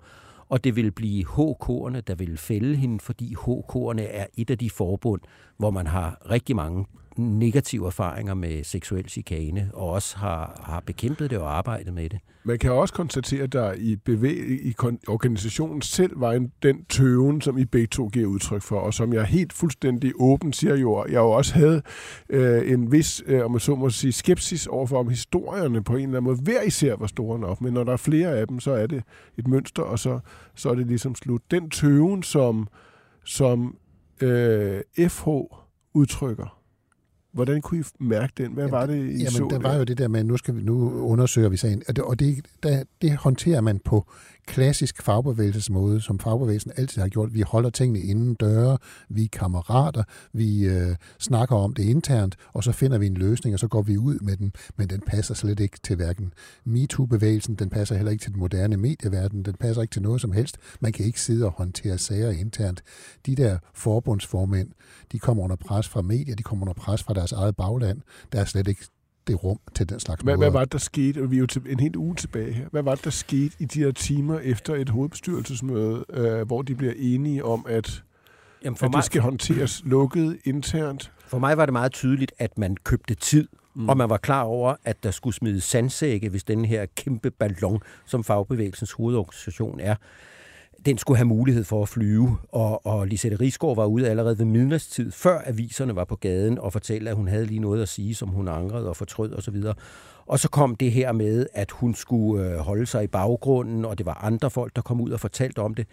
og 0.50 0.64
det 0.64 0.76
ville 0.76 0.92
blive 0.92 1.26
HK'erne, 1.26 2.02
der 2.02 2.16
ville 2.16 2.38
fælde 2.38 2.76
hende, 2.76 3.00
fordi 3.00 3.36
HK'erne 3.36 4.02
er 4.02 4.26
et 4.38 4.50
af 4.50 4.58
de 4.58 4.70
forbund, 4.70 5.22
hvor 5.58 5.72
man 5.72 5.88
har 5.88 6.18
rigtig 6.30 6.56
mange 6.56 6.86
negative 7.18 7.88
erfaringer 7.88 8.34
med 8.34 8.64
seksuel 8.64 9.10
chikane, 9.10 9.70
og 9.74 9.90
også 9.90 10.18
har, 10.18 10.62
har 10.64 10.80
bekæmpet 10.80 11.30
det 11.30 11.38
og 11.38 11.58
arbejdet 11.58 11.94
med 11.94 12.10
det. 12.10 12.20
Man 12.46 12.60
kan 12.60 12.72
også 12.72 12.94
konstatere, 12.94 13.44
at 13.44 13.54
der 13.54 13.74
i, 13.74 13.96
bevæg, 13.96 14.38
i 14.50 14.76
organisationen 15.08 15.82
selv 15.82 16.22
var 16.22 16.32
en, 16.32 16.52
den 16.64 16.86
tøven, 16.86 17.42
som 17.42 17.58
I 17.58 17.66
begge 17.66 17.88
to 17.88 18.08
giver 18.08 18.28
udtryk 18.28 18.62
for, 18.62 18.80
og 18.80 18.94
som 18.94 19.14
jeg 19.14 19.26
helt 19.26 19.54
fuldstændig 19.54 20.14
åben 20.20 20.54
siger 20.54 20.76
jo, 20.76 21.06
jeg 21.06 21.14
jo 21.14 21.32
også 21.32 21.54
havde 21.54 21.82
øh, 22.30 22.72
en 22.72 22.92
vis, 22.92 23.24
øh, 23.26 23.46
om 23.46 23.52
man 23.52 23.60
så 23.60 23.76
må 23.76 23.90
sige, 23.90 24.12
skepsis 24.12 24.68
overfor, 24.68 25.00
om 25.00 25.10
historierne 25.10 25.84
på 25.84 25.94
en 25.94 26.04
eller 26.04 26.18
anden 26.18 26.24
måde 26.24 26.42
hver 26.42 26.62
især 26.62 26.96
var 26.96 27.08
store 27.08 27.40
nok, 27.40 27.62
men 27.62 27.74
når 27.74 27.84
der 27.84 27.94
er 27.94 27.98
flere 27.98 28.38
af 28.38 28.48
dem, 28.48 28.60
så 28.60 28.72
er 28.72 28.88
det 28.88 29.04
et 29.38 29.48
mønster, 29.48 29.84
og 29.84 30.00
så, 30.00 30.20
så 30.56 30.70
er 30.70 30.76
det 30.76 30.88
ligesom 30.88 31.16
slut. 31.16 31.42
Den 31.52 31.70
tøven, 31.70 32.24
som, 32.24 32.68
som 33.26 33.78
øh, 34.22 34.82
FH 35.10 35.28
udtrykker, 35.94 36.63
Hvordan 37.34 37.62
kunne 37.62 37.80
I 37.80 37.84
mærke 38.00 38.34
den? 38.38 38.54
Hvad 38.54 38.64
jamen, 38.64 38.72
var 38.72 38.86
det, 38.86 38.96
I 38.96 39.18
jamen, 39.18 39.32
så? 39.32 39.48
der 39.50 39.60
var 39.60 39.76
jo 39.76 39.84
det 39.84 39.98
der 39.98 40.08
med, 40.08 40.24
nu, 40.24 40.38
skal 40.38 40.56
vi, 40.56 40.62
nu 40.62 40.92
undersøger 41.02 41.50
vi 41.50 41.58
sagen, 41.58 41.84
og 41.88 41.96
det, 41.96 42.04
og 42.04 42.20
det, 42.20 42.46
der, 42.64 42.84
det 43.02 43.18
håndterer 43.18 43.62
man 43.62 43.80
på 43.80 44.08
klassisk 44.46 45.02
fagbevægelsesmåde, 45.02 46.02
som 46.02 46.20
fagbevægelsen 46.20 46.72
altid 46.78 47.02
har 47.02 47.10
gjort. 47.10 47.34
Vi 47.34 47.42
holder 47.42 47.70
tingene 47.70 48.00
inden 48.00 48.34
døre, 48.34 48.78
vi 49.10 49.24
er 49.24 49.28
kammerater, 49.34 50.04
vi 50.34 50.66
øh, 50.66 50.96
snakker 51.20 51.56
om 51.56 51.74
det 51.74 51.84
internt, 51.84 52.36
og 52.54 52.64
så 52.64 52.72
finder 52.72 52.98
vi 52.98 53.08
en 53.08 53.14
løsning, 53.14 53.54
og 53.54 53.60
så 53.60 53.68
går 53.68 53.82
vi 53.82 53.98
ud 53.98 54.20
med 54.20 54.38
den, 54.38 54.54
men 54.78 54.90
den 54.90 55.02
passer 55.08 55.34
slet 55.34 55.60
ikke 55.60 55.80
til 55.84 55.96
hverken 55.96 56.34
MeToo-bevægelsen, 56.66 57.56
den 57.56 57.70
passer 57.70 57.96
heller 57.96 58.12
ikke 58.12 58.22
til 58.22 58.32
den 58.32 58.40
moderne 58.40 58.78
medieverden, 58.78 59.44
den 59.44 59.54
passer 59.54 59.82
ikke 59.82 59.92
til 59.92 60.02
noget 60.02 60.22
som 60.22 60.32
helst. 60.32 60.58
Man 60.80 60.92
kan 60.92 61.06
ikke 61.06 61.22
sidde 61.22 61.46
og 61.46 61.52
håndtere 61.52 61.98
sager 61.98 62.32
internt. 62.32 62.84
De 63.26 63.36
der 63.36 63.58
forbundsformænd, 63.74 64.70
de 65.12 65.20
kommer 65.20 65.44
under 65.44 65.56
pres 65.56 65.88
fra 65.88 66.02
medier, 66.02 66.36
de 66.36 66.44
kommer 66.44 66.66
under 66.66 66.74
pres 66.74 67.04
fra 67.04 67.14
deres 67.24 67.32
eget 67.32 67.56
bagland. 67.56 68.02
Der 68.32 68.40
er 68.40 68.46
slet 68.46 68.68
ikke 68.68 68.86
det 69.28 69.44
rum 69.44 69.60
til 69.76 69.90
den 69.90 70.00
slags 70.00 70.22
hvad, 70.22 70.38
hvad 70.38 70.52
var 70.52 70.60
det, 70.60 70.72
der 70.72 70.78
skete? 70.78 71.30
Vi 71.30 71.36
er 71.36 71.40
jo 71.40 71.46
til, 71.46 71.62
en 71.70 71.80
helt 71.80 71.96
uge 71.96 72.16
tilbage 72.16 72.54
her. 72.54 72.66
Hvad 72.72 72.84
var 72.84 72.96
det, 72.96 73.04
der 73.04 73.10
skete 73.10 73.56
i 73.60 73.66
de 73.66 73.80
her 73.80 73.92
timer 73.92 74.40
efter 74.40 74.76
et 74.76 74.90
hovedbestyrelsesmøde, 74.90 76.06
øh, 76.10 76.48
hvor 76.48 76.62
de 76.62 76.76
bliver 76.76 76.94
enige 76.98 77.46
om, 77.46 77.66
at, 77.70 78.04
Jamen 78.64 78.78
for 78.78 78.86
at 78.86 78.92
mig, 78.92 78.98
det 78.98 79.06
skal 79.06 79.22
håndteres 79.22 79.82
lukket 79.86 80.40
internt? 80.44 81.12
For 81.28 81.40
mig 81.40 81.58
var 81.58 81.66
det 81.66 81.74
meget 81.74 81.92
tydeligt, 81.92 82.32
at 82.40 82.58
man 82.58 82.78
købte 82.84 83.16
tid, 83.16 83.48
mm. 83.76 83.90
og 83.90 83.98
man 83.98 84.10
var 84.10 84.18
klar 84.18 84.44
over, 84.44 84.76
at 84.86 85.04
der 85.04 85.12
skulle 85.12 85.36
smides 85.36 85.64
sandsække, 85.64 86.30
hvis 86.30 86.44
den 86.44 86.66
her 86.66 86.86
kæmpe 86.96 87.32
ballon, 87.32 87.82
som 88.06 88.24
fagbevægelsens 88.24 88.92
hovedorganisation 88.92 89.80
er, 89.80 89.96
den 90.86 90.98
skulle 90.98 91.18
have 91.18 91.28
mulighed 91.28 91.64
for 91.64 91.82
at 91.82 91.90
flyve, 91.90 92.38
og, 92.50 92.86
og 92.86 93.08
Lisette 93.08 93.38
Rigsgaard 93.40 93.76
var 93.76 93.86
ude 93.86 94.10
allerede 94.10 94.40
ved 94.40 94.46
midnatstid, 94.46 95.12
før 95.12 95.42
aviserne 95.46 95.96
var 95.96 96.04
på 96.04 96.16
gaden, 96.16 96.60
og 96.60 96.74
fortalte, 96.74 97.10
at 97.10 97.16
hun 97.16 97.28
havde 97.28 97.46
lige 97.46 97.60
noget 97.60 97.82
at 97.82 97.90
sige, 97.90 98.16
som 98.16 98.30
hun 98.30 98.48
angrede 98.48 98.90
og 98.90 98.96
fortrød 98.96 99.34
osv. 99.34 99.56
Og, 99.56 99.76
og 100.26 100.40
så 100.40 100.50
kom 100.50 100.76
det 100.76 100.92
her 100.92 101.12
med, 101.12 101.48
at 101.54 101.72
hun 101.72 101.96
skulle 101.96 102.46
øh, 102.46 102.58
holde 102.58 102.86
sig 102.86 103.04
i 103.04 103.08
baggrunden, 103.08 103.86
og 103.86 103.98
det 103.98 104.06
var 104.06 104.24
andre 104.24 104.50
folk, 104.50 104.76
der 104.76 104.82
kom 104.82 105.02
ud 105.02 105.12
og 105.12 105.20
fortalte 105.20 105.60
om 105.60 105.74
det. 105.76 105.88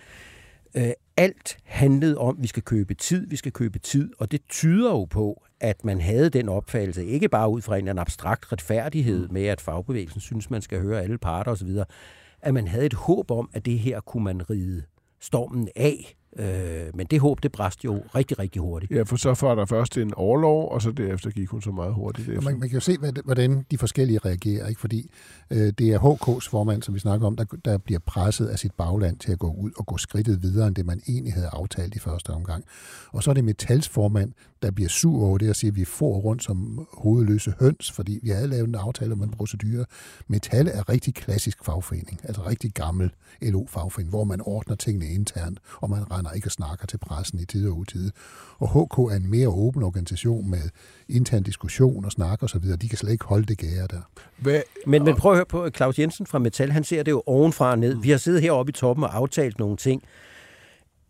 Øh, 0.74 0.90
alt 1.16 1.58
handlede 1.64 2.18
om, 2.18 2.36
at 2.36 2.42
vi 2.42 2.48
skal 2.48 2.62
købe 2.62 2.94
tid, 2.94 3.26
vi 3.26 3.36
skal 3.36 3.52
købe 3.52 3.78
tid, 3.78 4.10
og 4.18 4.32
det 4.32 4.40
tyder 4.48 4.90
jo 4.90 5.04
på, 5.04 5.42
at 5.60 5.84
man 5.84 6.00
havde 6.00 6.30
den 6.30 6.48
opfattelse, 6.48 7.06
ikke 7.06 7.28
bare 7.28 7.50
ud 7.50 7.60
fra 7.60 7.76
en 7.76 7.98
abstrakt 7.98 8.52
retfærdighed 8.52 9.28
med, 9.28 9.46
at 9.46 9.60
fagbevægelsen 9.60 10.20
synes, 10.20 10.50
man 10.50 10.62
skal 10.62 10.80
høre 10.80 11.02
alle 11.02 11.18
parter 11.18 11.52
osv., 11.52 11.68
at 12.42 12.54
man 12.54 12.68
havde 12.68 12.86
et 12.86 12.94
håb 12.94 13.30
om, 13.30 13.50
at 13.52 13.66
det 13.66 13.78
her 13.78 14.00
kunne 14.00 14.24
man 14.24 14.50
ride 14.50 14.82
stormen 15.20 15.68
af. 15.76 16.16
Øh, 16.36 16.96
men 16.96 17.06
det 17.06 17.20
håb, 17.20 17.42
det 17.42 17.52
bræst 17.52 17.84
jo 17.84 18.02
rigtig, 18.14 18.38
rigtig 18.38 18.62
hurtigt. 18.62 18.92
Ja, 18.92 19.02
for 19.02 19.16
så 19.16 19.38
var 19.40 19.54
der 19.54 19.66
først 19.66 19.98
en 19.98 20.14
overlov, 20.14 20.72
og 20.72 20.82
så 20.82 20.90
derefter 20.90 21.30
gik 21.30 21.48
hun 21.48 21.62
så 21.62 21.70
meget 21.70 21.94
hurtigt. 21.94 22.28
Man, 22.28 22.58
man 22.58 22.68
kan 22.68 22.70
jo 22.70 22.80
se, 22.80 22.96
hvordan 23.24 23.66
de 23.70 23.78
forskellige 23.78 24.18
reagerer, 24.18 24.68
ikke? 24.68 24.80
fordi 24.80 25.10
øh, 25.50 25.72
det 25.78 25.88
er 25.88 25.98
HK's 25.98 26.50
formand, 26.50 26.82
som 26.82 26.94
vi 26.94 26.98
snakker 26.98 27.26
om, 27.26 27.36
der, 27.36 27.44
der 27.64 27.78
bliver 27.78 28.00
presset 28.06 28.46
af 28.46 28.58
sit 28.58 28.72
bagland 28.72 29.16
til 29.16 29.32
at 29.32 29.38
gå 29.38 29.52
ud 29.52 29.70
og 29.76 29.86
gå 29.86 29.96
skridtet 29.96 30.42
videre, 30.42 30.66
end 30.66 30.74
det 30.74 30.86
man 30.86 31.00
egentlig 31.08 31.34
havde 31.34 31.48
aftalt 31.52 31.94
i 31.94 31.98
første 31.98 32.30
omgang. 32.30 32.64
Og 33.12 33.22
så 33.22 33.30
er 33.30 33.34
det 33.34 33.44
Metals 33.44 33.88
formand, 33.88 34.32
der 34.62 34.70
bliver 34.70 34.88
sur 34.88 35.24
over 35.24 35.38
det 35.38 35.50
og 35.50 35.56
siger, 35.56 35.70
at 35.70 35.76
vi 35.76 35.84
får 35.84 36.18
rundt 36.18 36.44
som 36.44 36.88
hovedløse 36.92 37.54
høns, 37.60 37.92
fordi 37.92 38.18
vi 38.22 38.28
havde 38.30 38.48
lavet 38.48 38.68
en 38.68 38.74
aftale 38.74 39.12
om 39.12 39.22
en 39.22 39.30
procedure. 39.30 39.84
Metal 40.28 40.68
er 40.68 40.88
rigtig 40.88 41.14
klassisk 41.14 41.64
fagforening, 41.64 42.20
altså 42.24 42.46
rigtig 42.46 42.72
gammel 42.74 43.10
LO-fagforening, 43.42 44.10
hvor 44.10 44.24
man 44.24 44.40
ordner 44.40 44.76
tingene 44.76 45.06
internt, 45.06 45.58
og 45.76 45.90
man 45.90 46.10
render 46.10 46.30
ikke 46.30 46.48
og 46.48 46.52
snakker 46.52 46.86
til 46.86 46.98
pressen 46.98 47.38
i 47.40 47.44
tid 47.44 47.68
og 47.68 47.76
utid. 47.78 48.10
Og 48.58 48.68
HK 48.68 49.12
er 49.12 49.16
en 49.16 49.30
mere 49.30 49.48
åben 49.48 49.82
organisation 49.82 50.50
med 50.50 50.62
intern 51.08 51.42
diskussion 51.42 52.04
og 52.04 52.12
snak 52.12 52.42
osv. 52.42 52.62
De 52.80 52.88
kan 52.88 52.98
slet 52.98 53.12
ikke 53.12 53.24
holde 53.24 53.46
det 53.46 53.58
gære 53.58 53.86
der. 53.90 54.00
Hvad? 54.36 54.60
Men, 54.86 55.04
men 55.04 55.16
prøv 55.16 55.32
at 55.32 55.36
høre 55.38 55.46
på 55.46 55.70
Claus 55.76 55.98
Jensen 55.98 56.26
fra 56.26 56.38
Metal. 56.38 56.70
Han 56.70 56.84
ser 56.84 57.02
det 57.02 57.10
jo 57.10 57.22
ovenfra 57.26 57.70
og 57.70 57.78
ned. 57.78 57.96
Vi 57.96 58.10
har 58.10 58.18
siddet 58.18 58.42
heroppe 58.42 58.70
i 58.70 58.72
toppen 58.72 59.04
og 59.04 59.16
aftalt 59.16 59.58
nogle 59.58 59.76
ting. 59.76 60.02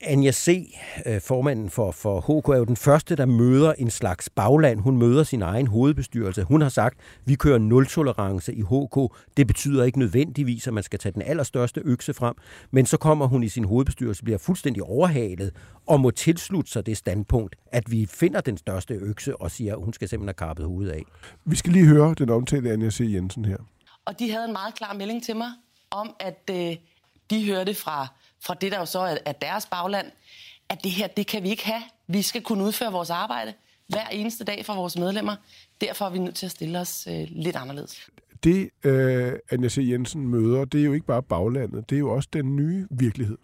Anja 0.02 0.32
C., 0.32 0.74
øh, 1.06 1.20
formanden 1.20 1.70
for, 1.70 1.90
for 1.90 2.20
HK, 2.20 2.48
er 2.48 2.56
jo 2.56 2.64
den 2.64 2.76
første, 2.76 3.16
der 3.16 3.26
møder 3.26 3.72
en 3.72 3.90
slags 3.90 4.30
bagland. 4.30 4.80
Hun 4.80 4.96
møder 4.96 5.22
sin 5.22 5.42
egen 5.42 5.66
hovedbestyrelse. 5.66 6.42
Hun 6.42 6.60
har 6.60 6.68
sagt, 6.68 6.98
vi 7.24 7.34
kører 7.34 7.58
nul-tolerance 7.58 8.54
i 8.54 8.60
HK. 8.60 9.14
Det 9.36 9.46
betyder 9.46 9.84
ikke 9.84 9.98
nødvendigvis, 9.98 10.66
at 10.66 10.74
man 10.74 10.82
skal 10.82 10.98
tage 10.98 11.12
den 11.12 11.22
allerstørste 11.22 11.80
økse 11.84 12.14
frem. 12.14 12.34
Men 12.70 12.86
så 12.86 12.96
kommer 12.96 13.26
hun 13.26 13.42
i 13.42 13.48
sin 13.48 13.64
hovedbestyrelse, 13.64 14.24
bliver 14.24 14.38
fuldstændig 14.38 14.82
overhalet 14.82 15.54
og 15.86 16.00
må 16.00 16.10
tilslutte 16.10 16.70
sig 16.70 16.86
det 16.86 16.96
standpunkt, 16.96 17.56
at 17.66 17.90
vi 17.90 18.06
finder 18.06 18.40
den 18.40 18.56
største 18.56 18.94
økse 18.94 19.36
og 19.36 19.50
siger, 19.50 19.76
at 19.76 19.82
hun 19.84 19.92
skal 19.92 20.08
simpelthen 20.08 20.34
have 20.38 20.48
kappet 20.48 20.66
hovedet 20.66 20.92
af. 20.92 21.02
Vi 21.44 21.56
skal 21.56 21.72
lige 21.72 21.86
høre 21.86 22.14
den 22.14 22.30
omtalte 22.30 22.72
Anja 22.72 22.90
C. 22.90 23.00
Jensen 23.00 23.44
her. 23.44 23.56
Og 24.04 24.18
de 24.18 24.30
havde 24.30 24.44
en 24.44 24.52
meget 24.52 24.74
klar 24.74 24.92
melding 24.92 25.22
til 25.22 25.36
mig 25.36 25.50
om, 25.90 26.14
at 26.20 26.50
øh, 26.50 26.76
de 27.30 27.46
hørte 27.46 27.74
fra 27.74 28.08
fra 28.42 28.54
det, 28.54 28.72
der 28.72 28.78
jo 28.78 28.86
så 28.86 28.98
er, 28.98 29.16
er 29.24 29.32
deres 29.32 29.66
bagland, 29.66 30.06
at 30.68 30.84
det 30.84 30.90
her, 30.90 31.06
det 31.06 31.26
kan 31.26 31.42
vi 31.42 31.48
ikke 31.48 31.66
have. 31.66 31.82
Vi 32.06 32.22
skal 32.22 32.42
kunne 32.42 32.64
udføre 32.64 32.92
vores 32.92 33.10
arbejde 33.10 33.54
hver 33.88 34.08
eneste 34.08 34.44
dag 34.44 34.64
for 34.64 34.74
vores 34.74 34.98
medlemmer. 34.98 35.36
Derfor 35.80 36.04
er 36.04 36.10
vi 36.10 36.18
nødt 36.18 36.34
til 36.34 36.46
at 36.46 36.52
stille 36.52 36.80
os 36.80 37.06
øh, 37.06 37.26
lidt 37.30 37.56
anderledes. 37.56 38.10
Det, 38.44 38.70
øh, 38.84 39.32
Anja 39.50 39.68
C. 39.68 39.78
Jensen 39.78 40.28
møder, 40.28 40.64
det 40.64 40.80
er 40.80 40.84
jo 40.84 40.92
ikke 40.92 41.06
bare 41.06 41.22
baglandet, 41.22 41.90
det 41.90 41.96
er 41.96 42.00
jo 42.00 42.10
også 42.10 42.28
den 42.32 42.56
nye 42.56 42.86
virkelighed. 42.90 43.38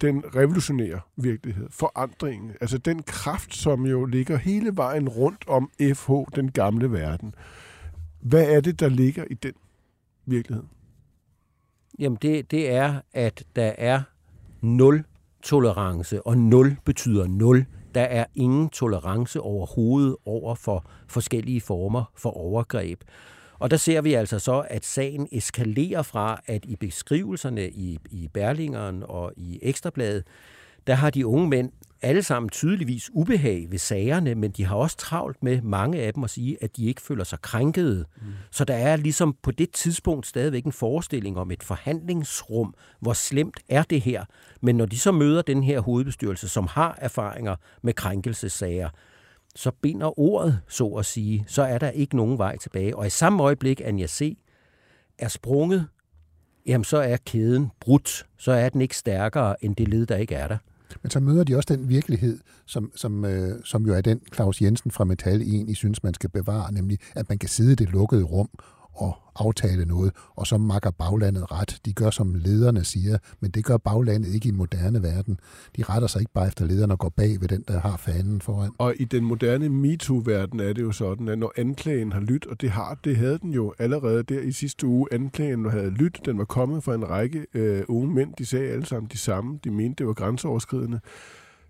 Den 0.00 0.24
revolutionære 0.36 1.00
virkelighed, 1.16 1.66
forandringen, 1.70 2.52
altså 2.60 2.78
den 2.78 3.02
kraft, 3.02 3.54
som 3.54 3.86
jo 3.86 4.04
ligger 4.04 4.36
hele 4.36 4.76
vejen 4.76 5.08
rundt 5.08 5.44
om 5.48 5.70
FH, 5.94 6.10
den 6.34 6.50
gamle 6.50 6.92
verden. 6.92 7.34
Hvad 8.20 8.50
er 8.50 8.60
det, 8.60 8.80
der 8.80 8.88
ligger 8.88 9.24
i 9.30 9.34
den 9.34 9.52
virkelighed? 10.26 10.64
Jamen 11.98 12.18
det, 12.22 12.50
det 12.50 12.70
er, 12.70 13.00
at 13.12 13.44
der 13.56 13.72
er 13.78 14.02
nul 14.60 15.04
tolerance, 15.42 16.26
og 16.26 16.38
nul 16.38 16.76
betyder 16.84 17.26
nul. 17.26 17.66
Der 17.94 18.02
er 18.02 18.24
ingen 18.34 18.68
tolerance 18.68 19.40
overhovedet 19.40 20.16
over 20.24 20.54
for 20.54 20.84
forskellige 21.08 21.60
former 21.60 22.04
for 22.16 22.30
overgreb. 22.30 23.00
Og 23.58 23.70
der 23.70 23.76
ser 23.76 24.00
vi 24.00 24.14
altså 24.14 24.38
så, 24.38 24.64
at 24.70 24.84
sagen 24.84 25.28
eskalerer 25.32 26.02
fra, 26.02 26.40
at 26.46 26.64
i 26.64 26.76
beskrivelserne 26.76 27.70
i, 27.70 27.98
i 28.10 28.28
Berlingeren 28.28 29.02
og 29.08 29.32
i 29.36 29.58
Ekstrabladet, 29.62 30.24
der 30.86 30.94
har 30.94 31.10
de 31.10 31.26
unge 31.26 31.48
mænd 31.48 31.72
alle 32.04 32.22
sammen 32.22 32.48
tydeligvis 32.48 33.10
ubehag 33.12 33.66
ved 33.70 33.78
sagerne, 33.78 34.34
men 34.34 34.50
de 34.50 34.64
har 34.64 34.76
også 34.76 34.96
travlt 34.96 35.42
med 35.42 35.62
mange 35.62 36.00
af 36.00 36.14
dem 36.14 36.24
at 36.24 36.30
sige, 36.30 36.56
at 36.60 36.76
de 36.76 36.86
ikke 36.86 37.02
føler 37.02 37.24
sig 37.24 37.40
krænkede. 37.40 38.04
Mm. 38.16 38.22
Så 38.50 38.64
der 38.64 38.74
er 38.74 38.96
ligesom 38.96 39.36
på 39.42 39.50
det 39.50 39.70
tidspunkt 39.70 40.26
stadigvæk 40.26 40.64
en 40.64 40.72
forestilling 40.72 41.38
om 41.38 41.50
et 41.50 41.62
forhandlingsrum, 41.62 42.74
hvor 43.00 43.12
slemt 43.12 43.60
er 43.68 43.82
det 43.82 44.00
her. 44.00 44.24
Men 44.60 44.76
når 44.76 44.86
de 44.86 44.98
så 44.98 45.12
møder 45.12 45.42
den 45.42 45.62
her 45.62 45.80
hovedbestyrelse, 45.80 46.48
som 46.48 46.66
har 46.66 46.98
erfaringer 46.98 47.56
med 47.82 47.92
krænkelsesager, 47.92 48.88
så 49.56 49.70
binder 49.82 50.18
ordet, 50.18 50.60
så 50.68 50.86
at 50.86 51.06
sige, 51.06 51.44
så 51.46 51.62
er 51.62 51.78
der 51.78 51.90
ikke 51.90 52.16
nogen 52.16 52.38
vej 52.38 52.56
tilbage. 52.56 52.96
Og 52.96 53.06
i 53.06 53.10
samme 53.10 53.42
øjeblik, 53.42 53.80
Anja 53.84 54.06
C. 54.06 54.38
er 55.18 55.28
sprunget, 55.28 55.86
jamen 56.66 56.84
så 56.84 56.96
er 56.98 57.16
kæden 57.16 57.70
brudt. 57.80 58.26
Så 58.38 58.52
er 58.52 58.68
den 58.68 58.80
ikke 58.80 58.96
stærkere 58.96 59.64
end 59.64 59.76
det 59.76 59.88
led, 59.88 60.06
der 60.06 60.16
ikke 60.16 60.34
er 60.34 60.48
der. 60.48 60.58
Men 61.02 61.10
så 61.10 61.20
møder 61.20 61.44
de 61.44 61.56
også 61.56 61.74
den 61.76 61.88
virkelighed, 61.88 62.38
som, 62.66 62.92
som, 62.96 63.24
øh, 63.24 63.60
som 63.64 63.86
jo 63.86 63.94
er 63.94 64.00
den 64.00 64.20
Claus 64.34 64.62
Jensen 64.62 64.90
fra 64.90 65.04
Metal 65.04 65.42
egentlig 65.42 65.76
synes, 65.76 66.02
man 66.02 66.14
skal 66.14 66.30
bevare, 66.30 66.72
nemlig 66.72 66.98
at 67.14 67.28
man 67.28 67.38
kan 67.38 67.48
sidde 67.48 67.72
i 67.72 67.74
det 67.74 67.88
lukkede 67.88 68.22
rum 68.22 68.48
og 68.94 69.16
aftale 69.36 69.84
noget, 69.84 70.12
og 70.36 70.46
så 70.46 70.58
makker 70.58 70.90
baglandet 70.90 71.52
ret. 71.52 71.80
De 71.84 71.92
gør, 71.92 72.10
som 72.10 72.34
lederne 72.34 72.84
siger, 72.84 73.18
men 73.40 73.50
det 73.50 73.64
gør 73.64 73.76
baglandet 73.76 74.34
ikke 74.34 74.46
i 74.46 74.48
en 74.48 74.56
moderne 74.56 75.02
verden. 75.02 75.40
De 75.76 75.82
retter 75.82 76.08
sig 76.08 76.20
ikke 76.20 76.32
bare 76.32 76.46
efter 76.46 76.64
lederne 76.64 76.94
og 76.94 76.98
går 76.98 77.08
bag 77.08 77.40
ved 77.40 77.48
den, 77.48 77.64
der 77.68 77.80
har 77.80 77.96
fanen 77.96 78.40
foran. 78.40 78.70
Og 78.78 78.94
i 78.98 79.04
den 79.04 79.24
moderne 79.24 79.68
MeToo-verden 79.68 80.60
er 80.60 80.72
det 80.72 80.82
jo 80.82 80.92
sådan, 80.92 81.28
at 81.28 81.38
når 81.38 81.52
anklagen 81.56 82.12
har 82.12 82.20
lyttet, 82.20 82.50
og 82.50 82.60
det 82.60 82.70
har 82.70 82.98
det 83.04 83.16
havde 83.16 83.38
den 83.38 83.50
jo 83.50 83.74
allerede 83.78 84.22
der 84.22 84.40
i 84.40 84.52
sidste 84.52 84.86
uge, 84.86 85.08
anklagen 85.12 85.70
havde 85.70 85.90
lyttet, 85.90 86.26
den 86.26 86.38
var 86.38 86.44
kommet 86.44 86.84
fra 86.84 86.94
en 86.94 87.08
række 87.08 87.46
øh, 87.54 87.82
unge 87.88 88.14
mænd, 88.14 88.34
de 88.38 88.46
sagde 88.46 88.68
alle 88.68 88.86
sammen 88.86 89.10
de 89.12 89.18
samme, 89.18 89.58
de 89.64 89.70
mente, 89.70 89.94
det 89.98 90.06
var 90.06 90.12
grænseoverskridende, 90.12 91.00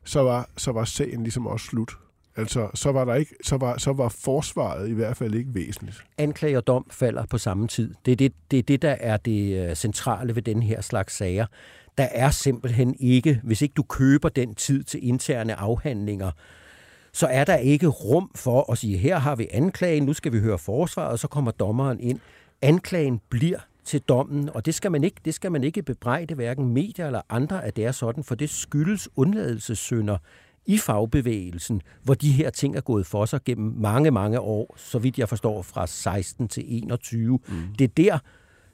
så 0.05 0.21
var, 0.21 0.49
så 0.57 0.73
var 0.73 0.85
sagen 0.85 1.23
ligesom 1.23 1.47
også 1.47 1.67
slut. 1.67 1.91
Altså, 2.37 2.71
så 2.75 2.93
var, 2.93 3.05
der 3.05 3.15
ikke, 3.15 3.35
så, 3.45 3.57
var, 3.57 3.79
så 3.79 3.93
var 3.93 4.09
forsvaret 4.09 4.89
i 4.89 4.93
hvert 4.93 5.17
fald 5.17 5.35
ikke 5.35 5.55
væsentligt. 5.55 6.05
Anklage 6.19 6.57
og 6.57 6.67
dom 6.67 6.87
falder 6.91 7.27
på 7.27 7.39
samme 7.39 7.69
tid. 7.69 7.95
Det 8.05 8.13
er 8.13 8.17
det, 8.17 8.33
det, 8.51 8.59
er 8.59 8.63
det 8.63 8.83
der 8.83 8.97
er 9.01 9.17
det 9.17 9.69
øh, 9.69 9.77
centrale 9.77 10.35
ved 10.35 10.43
den 10.43 10.63
her 10.63 10.81
slags 10.81 11.17
sager. 11.17 11.47
Der 11.99 12.09
er 12.11 12.31
simpelthen 12.31 12.97
ikke, 13.01 13.41
hvis 13.43 13.63
ikke 13.63 13.73
du 13.73 13.83
køber 13.83 14.29
den 14.29 14.55
tid 14.55 14.83
til 14.83 15.09
interne 15.09 15.55
afhandlinger, 15.55 16.31
så 17.13 17.27
er 17.27 17.45
der 17.45 17.57
ikke 17.57 17.87
rum 17.87 18.31
for 18.35 18.73
at 18.73 18.79
sige, 18.79 18.97
her 18.99 19.19
har 19.19 19.37
vi 19.37 19.49
anklagen, 19.51 20.03
nu 20.03 20.13
skal 20.13 20.33
vi 20.33 20.41
høre 20.41 20.59
forsvaret, 20.59 21.11
og 21.11 21.19
så 21.19 21.29
kommer 21.29 21.51
dommeren 21.51 22.01
ind. 22.01 22.21
Anklagen 22.63 23.21
bliver 23.31 23.59
til 23.85 24.01
dommen, 24.01 24.51
og 24.55 24.67
det 24.67 24.75
skal 24.75 24.93
man 24.93 25.05
ikke, 25.05 25.17
det 25.25 25.35
skal 25.35 25.53
man 25.53 25.65
ikke 25.65 25.83
bebrejde 25.83 26.35
hverken 26.35 26.69
medier 26.69 27.07
eller 27.07 27.21
andre, 27.29 27.65
at 27.65 27.77
det 27.77 27.85
er 27.85 27.93
sådan, 27.93 28.25
for 28.25 28.35
det 28.35 28.51
skyldes 28.51 29.09
undladelsessynder 29.17 30.19
i 30.67 30.79
fagbevægelsen, 30.79 31.83
hvor 32.03 32.15
de 32.15 32.33
her 32.33 32.51
ting 32.51 32.77
er 32.77 32.81
gået 32.81 33.07
for 33.07 33.25
sig 33.25 33.41
gennem 33.45 33.75
mange, 33.77 34.11
mange 34.11 34.41
år, 34.41 34.75
så 34.79 34.99
vidt 34.99 35.19
jeg 35.19 35.29
forstår, 35.29 35.63
fra 35.63 35.87
16 35.87 36.49
til 36.49 36.65
21. 36.67 37.39
Mm. 37.49 37.55
Det 37.79 37.85
er 37.85 37.93
der 37.97 38.19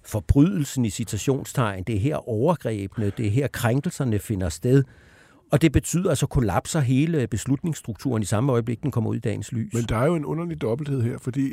forbrydelsen 0.03 0.85
i 0.85 0.91
citationstegn, 0.91 1.83
det 1.83 1.95
er 1.95 2.01
her 2.01 2.29
overgrebene, 2.29 3.13
det 3.17 3.27
er 3.27 3.31
her 3.31 3.47
krænkelserne 3.47 4.19
finder 4.19 4.49
sted. 4.49 4.85
Og 5.51 5.63
det 5.63 5.73
betyder, 5.73 6.11
altså, 6.11 6.27
kollapser 6.27 6.81
hele 6.81 7.27
beslutningsstrukturen 7.27 8.23
i 8.23 8.27
samme 8.27 8.53
øjeblik, 8.53 8.83
den 8.83 8.91
kommer 8.91 9.11
ud 9.11 9.17
i 9.17 9.19
dagens 9.19 9.53
lys. 9.53 9.75
Men 9.75 9.83
der 9.83 9.97
er 9.97 10.07
jo 10.07 10.15
en 10.15 10.25
underlig 10.25 10.63
dobbelthed 10.63 11.03
her, 11.03 11.19
fordi 11.19 11.51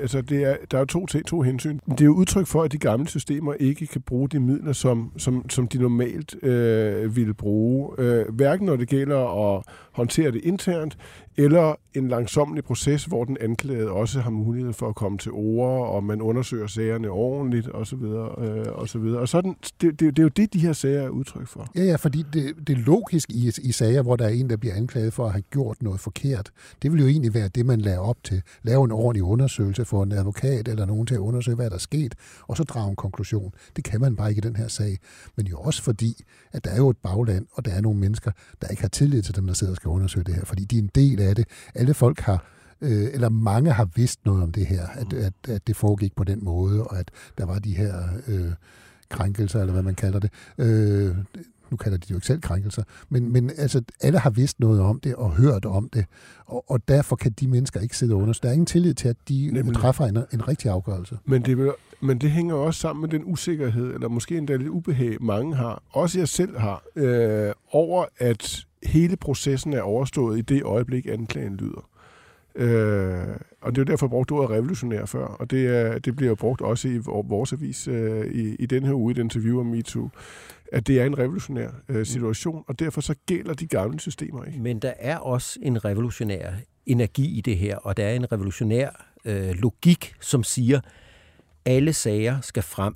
altså, 0.00 0.20
det 0.20 0.42
er, 0.42 0.56
der 0.70 0.76
er 0.76 0.80
jo 0.80 0.84
to, 0.84 1.06
to 1.06 1.40
hensyn. 1.40 1.78
Det 1.90 2.00
er 2.00 2.04
jo 2.04 2.14
udtryk 2.14 2.46
for, 2.46 2.62
at 2.62 2.72
de 2.72 2.78
gamle 2.78 3.08
systemer 3.08 3.54
ikke 3.54 3.86
kan 3.86 4.00
bruge 4.00 4.28
de 4.28 4.40
midler, 4.40 4.72
som, 4.72 5.12
som, 5.16 5.50
som 5.50 5.68
de 5.68 5.78
normalt 5.78 6.44
øh, 6.44 7.16
ville 7.16 7.34
bruge. 7.34 7.90
Øh, 7.98 8.34
hverken 8.34 8.66
når 8.66 8.76
det 8.76 8.88
gælder 8.88 9.56
at 9.56 9.62
håndtere 9.92 10.30
det 10.30 10.40
internt, 10.44 10.98
eller 11.36 11.74
en 11.96 12.08
langsomlig 12.08 12.64
proces, 12.64 13.04
hvor 13.04 13.24
den 13.24 13.36
anklagede 13.40 13.90
også 13.90 14.20
har 14.20 14.30
mulighed 14.30 14.72
for 14.72 14.88
at 14.88 14.94
komme 14.94 15.18
til 15.18 15.32
ord, 15.32 15.88
og 15.88 16.04
man 16.04 16.22
undersøger 16.22 16.66
sagerne 16.66 17.10
ordentligt 17.10 17.68
osv. 17.74 18.02
Øh, 18.02 18.64
og, 18.72 18.88
så 18.88 18.98
videre. 18.98 19.20
og 19.20 19.28
sådan, 19.28 19.56
det, 19.80 20.00
det, 20.00 20.00
det 20.00 20.18
er 20.18 20.22
jo 20.22 20.28
det, 20.28 20.52
de 20.52 20.58
her 20.58 20.72
sager 20.72 21.02
er 21.02 21.08
udtryk 21.08 21.48
for. 21.48 21.66
Ja, 21.76 21.84
ja, 21.84 21.96
fordi 21.96 22.24
det, 22.32 22.54
det 22.66 22.78
er 22.78 22.82
logisk 22.82 23.30
i, 23.30 23.52
i 23.62 23.72
sager, 23.72 24.02
hvor 24.02 24.16
der 24.16 24.24
er 24.24 24.28
en, 24.28 24.50
der 24.50 24.56
bliver 24.56 24.74
anklaget 24.74 25.12
for 25.12 25.26
at 25.26 25.32
have 25.32 25.42
gjort 25.42 25.82
noget 25.82 26.00
forkert. 26.00 26.50
Det 26.82 26.92
vil 26.92 27.00
jo 27.00 27.06
egentlig 27.06 27.34
være 27.34 27.48
det, 27.48 27.66
man 27.66 27.80
lader 27.80 27.98
op 27.98 28.16
til. 28.24 28.42
Lave 28.62 28.84
en 28.84 28.92
ordentlig 28.92 29.22
undersøgelse 29.22 29.84
for 29.84 30.02
en 30.02 30.12
advokat 30.12 30.68
eller 30.68 30.86
nogen 30.86 31.06
til 31.06 31.14
at 31.14 31.18
undersøge, 31.18 31.56
hvad 31.56 31.70
der 31.70 31.76
er 31.76 31.80
sket, 31.80 32.14
og 32.48 32.56
så 32.56 32.64
drage 32.64 32.90
en 32.90 32.96
konklusion. 32.96 33.52
Det 33.76 33.84
kan 33.84 34.00
man 34.00 34.16
bare 34.16 34.28
ikke 34.28 34.38
i 34.38 34.48
den 34.48 34.56
her 34.56 34.68
sag. 34.68 34.98
Men 35.36 35.46
jo 35.46 35.58
også 35.58 35.82
fordi, 35.82 36.24
at 36.52 36.64
der 36.64 36.70
er 36.70 36.76
jo 36.76 36.90
et 36.90 36.96
bagland, 36.96 37.46
og 37.52 37.64
der 37.64 37.70
er 37.70 37.80
nogle 37.80 38.00
mennesker, 38.00 38.30
der 38.62 38.68
ikke 38.68 38.82
har 38.82 38.88
tillid 38.88 39.22
til 39.22 39.36
dem, 39.36 39.46
der 39.46 39.54
sidder 39.54 39.72
og 39.72 39.76
skal 39.76 39.88
undersøge 39.88 40.24
det 40.24 40.34
her, 40.34 40.44
fordi 40.44 40.64
de 40.64 40.76
er 40.76 40.82
en 40.82 40.90
del 40.94 41.20
af 41.20 41.36
det. 41.36 41.44
Alle 41.86 41.94
folk 41.94 42.20
har 42.20 42.44
øh, 42.80 43.08
eller 43.12 43.28
mange 43.28 43.72
har 43.72 43.88
vidst 43.94 44.24
noget 44.24 44.42
om 44.42 44.52
det 44.52 44.66
her, 44.66 44.86
at, 44.86 45.12
at, 45.12 45.32
at 45.48 45.66
det 45.66 45.76
foregik 45.76 46.16
på 46.16 46.24
den 46.24 46.44
måde, 46.44 46.84
og 46.84 46.98
at 46.98 47.10
der 47.38 47.46
var 47.46 47.58
de 47.58 47.76
her 47.76 47.94
øh, 48.28 48.52
krænkelser, 49.08 49.60
eller 49.60 49.72
hvad 49.72 49.82
man 49.82 49.94
kalder 49.94 50.18
det. 50.18 50.30
Øh, 50.58 51.16
nu 51.70 51.76
kalder 51.76 51.98
de 51.98 52.02
det 52.02 52.10
jo 52.10 52.16
ikke 52.16 52.26
selv 52.26 52.40
krænkelser, 52.40 52.82
men, 53.08 53.32
men 53.32 53.50
altså, 53.58 53.82
alle 54.00 54.18
har 54.18 54.30
vidst 54.30 54.60
noget 54.60 54.80
om 54.80 55.00
det 55.00 55.14
og 55.14 55.30
hørt 55.30 55.64
om 55.64 55.88
det, 55.88 56.04
og, 56.46 56.70
og 56.70 56.88
derfor 56.88 57.16
kan 57.16 57.32
de 57.32 57.48
mennesker 57.48 57.80
ikke 57.80 57.96
sidde 57.96 58.14
under. 58.14 58.32
Så 58.32 58.40
der 58.42 58.48
er 58.48 58.52
ingen 58.52 58.66
tillid 58.66 58.94
til, 58.94 59.08
at 59.08 59.16
de 59.28 59.50
Nemlig. 59.52 59.76
træffer 59.76 60.04
en, 60.04 60.16
en 60.16 60.48
rigtig 60.48 60.70
afgørelse. 60.70 61.18
Men 61.24 61.42
det, 61.42 61.58
vil, 61.58 61.72
men 62.00 62.18
det 62.18 62.30
hænger 62.30 62.54
også 62.54 62.80
sammen 62.80 63.00
med 63.00 63.08
den 63.08 63.22
usikkerhed, 63.24 63.94
eller 63.94 64.08
måske 64.08 64.38
endda 64.38 64.56
lidt 64.56 64.68
ubehag, 64.68 65.16
mange 65.20 65.56
har, 65.56 65.82
også 65.90 66.18
jeg 66.18 66.28
selv 66.28 66.58
har, 66.58 66.82
øh, 66.96 67.52
over 67.72 68.04
at 68.18 68.66
hele 68.82 69.16
processen 69.16 69.72
er 69.72 69.80
overstået 69.80 70.38
i 70.38 70.42
det 70.42 70.62
øjeblik, 70.62 71.06
anklagen 71.06 71.56
lyder. 71.56 71.88
Øh, 72.58 73.36
og 73.60 73.74
det 73.74 73.78
er 73.78 73.82
jo 73.82 73.84
derfor 73.84 74.08
brugt 74.08 74.30
ordet 74.30 74.50
revolutionær 74.50 75.04
før, 75.04 75.24
og 75.24 75.50
det, 75.50 75.66
er, 75.66 75.98
det 75.98 76.16
bliver 76.16 76.28
jo 76.28 76.34
brugt 76.34 76.60
også 76.60 76.88
i 76.88 76.98
vores 77.04 77.52
avis 77.52 77.88
øh, 77.88 78.26
i, 78.26 78.54
i 78.54 78.66
den 78.66 78.84
her 78.84 78.92
uge, 78.92 79.10
i 79.10 79.14
et 79.14 79.18
interview 79.18 79.60
om 79.60 79.66
MeToo, 79.66 80.10
at 80.72 80.86
det 80.86 81.00
er 81.00 81.04
en 81.04 81.18
revolutionær 81.18 81.70
øh, 81.88 82.06
situation, 82.06 82.64
og 82.66 82.78
derfor 82.78 83.00
så 83.00 83.14
gælder 83.26 83.54
de 83.54 83.66
gamle 83.66 84.00
systemer 84.00 84.44
ikke. 84.44 84.58
Men 84.58 84.78
der 84.78 84.92
er 84.98 85.16
også 85.16 85.58
en 85.62 85.84
revolutionær 85.84 86.52
energi 86.86 87.38
i 87.38 87.40
det 87.40 87.58
her, 87.58 87.76
og 87.76 87.96
der 87.96 88.04
er 88.04 88.14
en 88.14 88.32
revolutionær 88.32 89.06
øh, 89.24 89.50
logik, 89.50 90.14
som 90.20 90.42
siger, 90.42 90.80
alle 91.64 91.92
sager 91.92 92.40
skal 92.40 92.62
frem. 92.62 92.94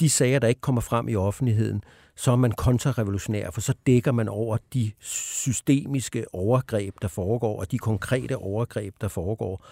De 0.00 0.10
sager, 0.10 0.38
der 0.38 0.48
ikke 0.48 0.60
kommer 0.60 0.80
frem 0.80 1.08
i 1.08 1.16
offentligheden, 1.16 1.82
så 2.16 2.32
er 2.32 2.36
man 2.36 2.52
kontrarevolutionær, 2.52 3.50
for 3.50 3.60
så 3.60 3.74
dækker 3.86 4.12
man 4.12 4.28
over 4.28 4.56
de 4.74 4.90
systemiske 5.00 6.34
overgreb, 6.34 6.94
der 7.02 7.08
foregår, 7.08 7.60
og 7.60 7.70
de 7.70 7.78
konkrete 7.78 8.36
overgreb, 8.36 8.94
der 9.00 9.08
foregår. 9.08 9.64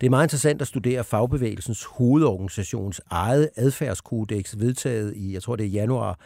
Det 0.00 0.06
er 0.06 0.10
meget 0.10 0.24
interessant 0.24 0.60
at 0.60 0.66
studere 0.66 1.04
fagbevægelsens 1.04 1.84
hovedorganisations 1.84 3.00
eget 3.10 3.50
adfærdskodex, 3.56 4.54
vedtaget 4.58 5.14
i, 5.16 5.32
jeg 5.32 5.42
tror 5.42 5.56
det 5.56 5.66
er 5.66 5.70
januar 5.70 6.18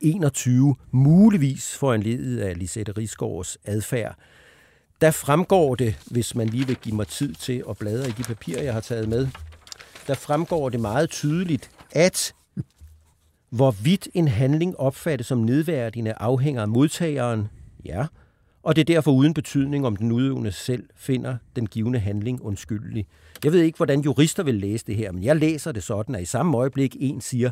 21, 0.00 0.74
muligvis 0.90 1.76
for 1.76 1.94
en 1.94 2.02
ledet 2.02 2.40
af 2.40 2.58
Lisette 2.58 2.92
Rigsgaards 2.92 3.58
adfærd. 3.64 4.16
Der 5.00 5.10
fremgår 5.10 5.74
det, 5.74 5.98
hvis 6.10 6.34
man 6.34 6.48
lige 6.48 6.66
vil 6.66 6.76
give 6.76 6.96
mig 6.96 7.06
tid 7.06 7.34
til 7.34 7.64
at 7.70 7.78
bladre 7.78 8.08
i 8.08 8.12
de 8.12 8.22
papirer, 8.22 8.62
jeg 8.62 8.72
har 8.72 8.80
taget 8.80 9.08
med, 9.08 9.28
der 10.06 10.14
fremgår 10.14 10.68
det 10.68 10.80
meget 10.80 11.10
tydeligt, 11.10 11.70
at 11.92 12.34
Hvorvidt 13.50 14.08
en 14.14 14.28
handling 14.28 14.76
opfattes 14.76 15.26
som 15.26 15.38
nedværdigende 15.38 16.12
afhænger 16.12 16.62
af 16.62 16.68
modtageren, 16.68 17.48
ja, 17.84 18.06
og 18.62 18.76
det 18.76 18.80
er 18.80 18.94
derfor 18.94 19.12
uden 19.12 19.34
betydning, 19.34 19.86
om 19.86 19.96
den 19.96 20.12
udøvende 20.12 20.52
selv 20.52 20.84
finder 20.96 21.36
den 21.56 21.66
givende 21.66 21.98
handling 21.98 22.42
undskyldelig. 22.42 23.06
Jeg 23.44 23.52
ved 23.52 23.60
ikke, 23.60 23.76
hvordan 23.76 24.00
jurister 24.00 24.42
vil 24.42 24.54
læse 24.54 24.86
det 24.86 24.96
her, 24.96 25.12
men 25.12 25.24
jeg 25.24 25.36
læser 25.36 25.72
det 25.72 25.82
sådan, 25.82 26.14
at 26.14 26.22
i 26.22 26.24
samme 26.24 26.56
øjeblik 26.56 26.96
en 27.00 27.20
siger, 27.20 27.50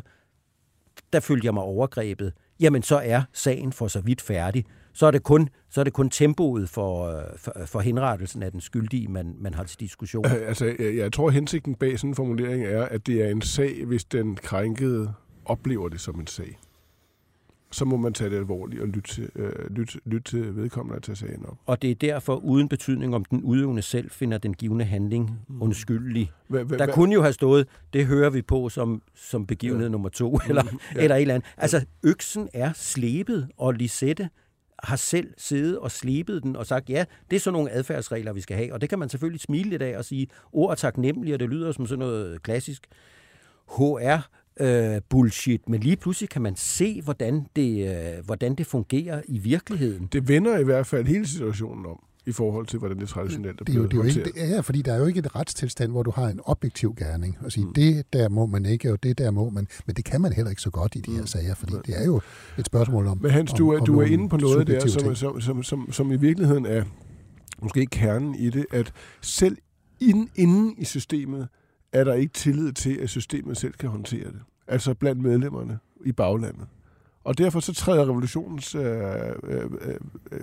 der 1.13 1.19
følte 1.19 1.45
jeg 1.45 1.53
mig 1.53 1.63
overgrebet, 1.63 2.33
jamen 2.59 2.83
så 2.83 3.01
er 3.03 3.21
sagen 3.33 3.71
for 3.71 3.87
så 3.87 4.01
vidt 4.01 4.21
færdig. 4.21 4.65
Så 4.93 5.05
er 5.05 5.11
det 5.11 5.23
kun, 5.23 5.49
så 5.69 5.79
er 5.79 5.83
det 5.83 5.93
kun 5.93 6.09
tempoet 6.09 6.69
for, 6.69 7.07
øh, 7.07 7.23
for, 7.37 7.59
øh, 7.61 7.67
for 7.67 7.79
henrettelsen 7.79 8.43
af 8.43 8.51
den 8.51 8.61
skyldige, 8.61 9.07
man, 9.07 9.35
man 9.39 9.53
har 9.53 9.63
til 9.63 9.79
diskussion. 9.79 10.25
Øh, 10.25 10.47
altså, 10.47 10.75
jeg, 10.79 10.95
jeg 10.95 11.13
tror, 11.13 11.29
hensigten 11.29 11.75
bag 11.75 11.99
sådan 11.99 12.09
en 12.09 12.15
formulering 12.15 12.65
er, 12.65 12.85
at 12.85 13.07
det 13.07 13.23
er 13.23 13.29
en 13.29 13.41
sag, 13.41 13.85
hvis 13.85 14.05
den 14.05 14.35
krænkede 14.35 15.13
oplever 15.45 15.89
det 15.89 16.01
som 16.01 16.19
en 16.19 16.27
sag, 16.27 16.59
så 17.71 17.85
må 17.85 17.97
man 17.97 18.13
tage 18.13 18.29
det 18.29 18.35
alvorligt 18.35 18.81
og 18.81 18.87
lytte 18.87 19.13
til, 19.13 19.29
øh, 19.35 19.69
lytte, 19.69 19.99
lytte 20.05 20.31
til 20.31 20.55
vedkommende 20.55 20.95
at 20.95 21.03
tage 21.03 21.15
sagen 21.15 21.45
op. 21.45 21.57
Og 21.65 21.81
det 21.81 21.91
er 21.91 21.95
derfor 21.95 22.35
uden 22.35 22.69
betydning, 22.69 23.15
om 23.15 23.25
den 23.25 23.43
udøvende 23.43 23.81
selv 23.81 24.11
finder 24.11 24.37
den 24.37 24.53
givende 24.53 24.85
handling 24.85 25.39
mm. 25.47 25.61
undskyldelig. 25.61 26.31
Hva, 26.47 26.63
hva, 26.63 26.77
Der 26.77 26.91
kunne 26.91 27.13
jo 27.13 27.21
have 27.21 27.33
stået, 27.33 27.67
det 27.93 28.05
hører 28.05 28.29
vi 28.29 28.41
på 28.41 28.69
som, 28.69 29.01
som 29.15 29.45
begivenhed 29.45 29.87
ja. 29.87 29.91
nummer 29.91 30.09
to, 30.09 30.39
eller, 30.49 30.63
mm, 30.63 30.79
ja. 30.95 31.01
eller 31.01 31.15
et 31.15 31.21
eller 31.21 31.35
andet. 31.35 31.49
Altså, 31.57 31.85
øksen 32.03 32.49
er 32.53 32.73
slebet, 32.75 33.47
og 33.57 33.73
Lisette 33.73 34.29
har 34.83 34.95
selv 34.95 35.33
siddet 35.37 35.79
og 35.79 35.91
slebet 35.91 36.43
den 36.43 36.55
og 36.55 36.65
sagt, 36.65 36.89
ja, 36.89 37.05
det 37.29 37.35
er 37.35 37.39
sådan 37.39 37.53
nogle 37.53 37.71
adfærdsregler, 37.71 38.33
vi 38.33 38.41
skal 38.41 38.57
have. 38.57 38.73
Og 38.73 38.81
det 38.81 38.89
kan 38.89 38.99
man 38.99 39.09
selvfølgelig 39.09 39.41
smile 39.41 39.69
lidt 39.69 39.81
af 39.81 39.97
og 39.97 40.05
sige, 40.05 40.27
ord 40.51 40.71
er 40.71 40.75
taknemmelige, 40.75 41.33
og 41.33 41.39
det 41.39 41.49
lyder 41.49 41.71
som 41.71 41.87
sådan 41.87 41.99
noget 41.99 42.43
klassisk 42.43 42.87
HR 43.67 44.29
øh, 44.59 45.01
bullshit, 45.09 45.69
men 45.69 45.79
lige 45.79 45.95
pludselig 45.95 46.29
kan 46.29 46.41
man 46.41 46.55
se, 46.55 47.01
hvordan 47.01 47.45
det, 47.55 47.87
øh, 48.17 48.25
hvordan 48.25 48.55
det 48.55 48.65
fungerer 48.67 49.21
i 49.27 49.37
virkeligheden. 49.37 50.09
Det 50.11 50.27
vender 50.27 50.57
i 50.57 50.63
hvert 50.63 50.87
fald 50.87 51.07
hele 51.07 51.27
situationen 51.27 51.85
om 51.85 51.99
i 52.25 52.31
forhold 52.31 52.67
til, 52.67 52.79
hvordan 52.79 52.99
det 52.99 53.09
traditionelt 53.09 53.61
er 53.61 53.65
Det 53.65 53.75
er 53.75 53.79
jo, 53.79 53.87
blevet 53.87 53.91
det 53.91 53.95
er 53.95 53.97
jo 53.97 54.03
håndteret. 54.03 54.27
ikke, 54.27 54.39
det 54.51 54.57
er, 54.57 54.61
fordi 54.61 54.81
der 54.81 54.93
er 54.93 54.97
jo 54.99 55.05
ikke 55.05 55.19
et 55.19 55.35
retstilstand, 55.35 55.91
hvor 55.91 56.03
du 56.03 56.11
har 56.11 56.27
en 56.27 56.39
objektiv 56.43 56.95
gerning 56.97 57.37
og 57.41 57.51
sige, 57.51 57.63
Mm. 57.63 57.67
mm. 57.67 57.73
det 57.73 58.13
der 58.13 58.29
må 58.29 58.45
man 58.45 58.65
ikke, 58.65 58.91
og 58.93 59.03
det 59.03 59.17
der 59.17 59.31
må 59.31 59.49
man. 59.49 59.67
Men 59.85 59.95
det 59.95 60.05
kan 60.05 60.21
man 60.21 60.33
heller 60.33 60.49
ikke 60.49 60.61
så 60.61 60.69
godt 60.69 60.95
i 60.95 60.99
de 61.01 61.11
her 61.11 61.21
Mm. 61.21 61.27
sager, 61.27 61.55
fordi 61.55 61.73
det 61.85 62.01
er 62.01 62.05
jo 62.05 62.21
et 62.57 62.65
spørgsmål 62.65 63.07
om 63.07 63.17
Men 63.21 63.31
Hans, 63.31 63.53
du 63.53 63.69
er, 63.69 63.75
om, 63.75 63.81
om 63.81 63.85
du 63.85 63.99
er 63.99 64.05
inde 64.05 64.29
på 64.29 64.37
noget 64.37 64.67
der, 64.67 64.87
som, 64.87 65.15
som, 65.15 65.41
som, 65.41 65.63
som, 65.63 65.91
som 65.91 66.11
i 66.11 66.15
virkeligheden 66.17 66.65
er 66.65 66.83
måske 67.61 67.85
kernen 67.85 68.35
i 68.35 68.49
det, 68.49 68.65
at 68.71 68.91
selv 69.21 69.57
inden, 69.99 70.29
inden 70.35 70.75
i 70.77 70.85
systemet 70.85 71.47
er 71.93 72.03
der 72.03 72.13
ikke 72.13 72.33
tillid 72.33 72.71
til, 72.71 72.95
at 72.95 73.09
systemet 73.09 73.57
selv 73.57 73.73
kan 73.73 73.89
håndtere 73.89 74.25
det. 74.25 74.41
Altså 74.67 74.93
blandt 74.93 75.21
medlemmerne 75.21 75.79
i 76.05 76.11
baglandet. 76.11 76.67
Og 77.23 77.37
derfor 77.37 77.59
så 77.59 77.73
træder 77.73 78.01
revolutionens 78.01 78.75
øh, 78.75 78.81
øh, 79.43 79.63
øh, 79.81 79.95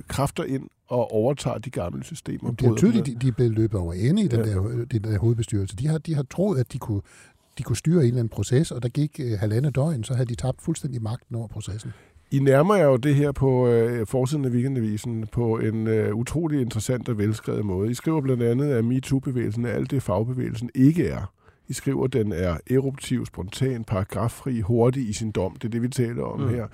kræfter 0.09 0.45
ind 0.45 0.69
og 0.88 1.12
overtager 1.12 1.59
de 1.59 1.71
gamle 1.71 2.05
systemer. 2.05 2.50
Det 2.50 2.67
er 2.67 2.75
tydeligt, 2.75 3.07
de, 3.07 3.15
de 3.15 3.29
er 3.29 3.33
blevet 3.33 3.53
løbet 3.53 3.81
over 3.81 3.93
ende 3.93 4.23
i 4.23 4.29
den, 4.29 4.45
ja. 4.45 4.53
der, 4.55 4.85
den 4.85 5.05
der 5.05 5.19
hovedbestyrelse. 5.19 5.76
De 5.76 5.87
har, 5.87 5.99
de 5.99 6.15
har 6.15 6.23
troet, 6.23 6.59
at 6.59 6.73
de 6.73 6.79
kunne, 6.79 7.00
de 7.59 7.62
kunne 7.62 7.76
styre 7.76 8.00
en 8.00 8.07
eller 8.07 8.19
anden 8.19 8.29
proces, 8.29 8.71
og 8.71 8.83
der 8.83 8.88
gik 8.88 9.21
øh, 9.21 9.38
halvandet 9.38 9.75
døgn, 9.75 10.05
så 10.05 10.15
havde 10.15 10.29
de 10.29 10.35
tabt 10.35 10.62
fuldstændig 10.62 11.03
magten 11.03 11.37
over 11.37 11.49
processen. 11.49 11.93
I 12.30 12.38
nærmer 12.38 12.75
jer 12.75 12.85
jo 12.85 12.97
det 12.97 13.14
her 13.14 13.33
på 13.33 13.68
øh, 13.68 14.06
forsiden 14.06 14.45
af 14.45 14.50
Weekendavisen 14.50 15.26
på 15.33 15.59
en 15.59 15.87
øh, 15.87 16.14
utrolig 16.14 16.61
interessant 16.61 17.09
og 17.09 17.18
velskrevet 17.18 17.64
måde. 17.64 17.90
I 17.90 17.95
skriver 17.95 18.21
blandt 18.21 18.42
andet, 18.42 18.71
at 18.71 18.85
MeToo-bevægelsen 18.85 19.64
er 19.64 19.71
alt 19.71 19.90
det, 19.90 20.02
fagbevægelsen 20.02 20.71
ikke 20.75 21.09
er. 21.09 21.33
I 21.69 21.73
skriver, 21.73 22.07
den 22.07 22.33
er 22.33 22.57
eruptiv, 22.71 23.27
spontan, 23.27 23.85
paragraffri, 23.85 24.61
hurtig 24.61 25.09
i 25.09 25.13
sin 25.13 25.31
dom. 25.31 25.53
Det 25.57 25.65
er 25.65 25.69
det, 25.69 25.83
vi 25.83 25.89
taler 25.89 26.23
om 26.25 26.41
Mm. 26.41 26.49
her. 26.49 26.67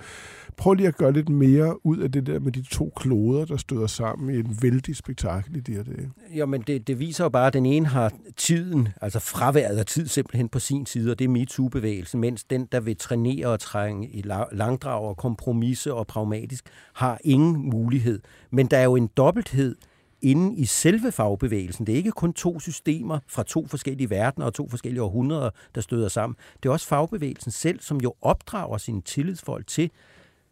Prøv 0.57 0.73
lige 0.73 0.87
at 0.87 0.97
gøre 0.97 1.11
lidt 1.13 1.29
mere 1.29 1.85
ud 1.85 1.97
af 1.97 2.11
det 2.11 2.25
der 2.27 2.39
med 2.39 2.51
de 2.51 2.61
to 2.61 2.91
kloder, 2.95 3.45
der 3.45 3.57
støder 3.57 3.87
sammen 3.87 4.35
i 4.35 4.39
en 4.39 4.57
vældig 4.61 4.95
spektakel 4.95 5.55
i 5.55 5.59
de 5.59 5.73
her 5.73 5.83
dage. 5.83 6.09
Jamen, 6.35 6.61
det, 6.61 6.87
det 6.87 6.99
viser 6.99 7.23
jo 7.25 7.29
bare, 7.29 7.47
at 7.47 7.53
den 7.53 7.65
ene 7.65 7.85
har 7.85 8.11
tiden, 8.37 8.87
altså 9.01 9.19
fraværet 9.19 9.77
af 9.77 9.85
tid 9.85 10.07
simpelthen 10.07 10.49
på 10.49 10.59
sin 10.59 10.85
side, 10.85 11.11
og 11.11 11.19
det 11.19 11.25
er 11.25 11.29
MeToo-bevægelsen, 11.29 12.19
mens 12.19 12.43
den, 12.43 12.67
der 12.71 12.79
vil 12.79 12.97
trænere 12.97 13.47
og 13.47 13.59
trænge 13.59 14.07
i 14.09 14.21
la- 14.25 14.55
langdrag 14.55 15.01
og 15.01 15.17
kompromisse 15.17 15.93
og 15.93 16.07
pragmatisk, 16.07 16.65
har 16.93 17.19
ingen 17.23 17.69
mulighed. 17.69 18.19
Men 18.51 18.67
der 18.67 18.77
er 18.77 18.83
jo 18.83 18.95
en 18.95 19.07
dobbelthed 19.17 19.75
inde 20.23 20.55
i 20.57 20.65
selve 20.65 21.11
fagbevægelsen. 21.11 21.87
Det 21.87 21.93
er 21.93 21.97
ikke 21.97 22.11
kun 22.11 22.33
to 22.33 22.59
systemer 22.59 23.19
fra 23.27 23.43
to 23.43 23.67
forskellige 23.67 24.09
verdener 24.09 24.45
og 24.45 24.53
to 24.53 24.69
forskellige 24.69 25.03
århundreder, 25.03 25.49
der 25.75 25.81
støder 25.81 26.07
sammen. 26.07 26.35
Det 26.63 26.69
er 26.69 26.73
også 26.73 26.87
fagbevægelsen 26.87 27.51
selv, 27.51 27.79
som 27.79 27.97
jo 27.97 28.13
opdrager 28.21 28.77
sine 28.77 29.01
tillidsfolk 29.01 29.67
til, 29.67 29.91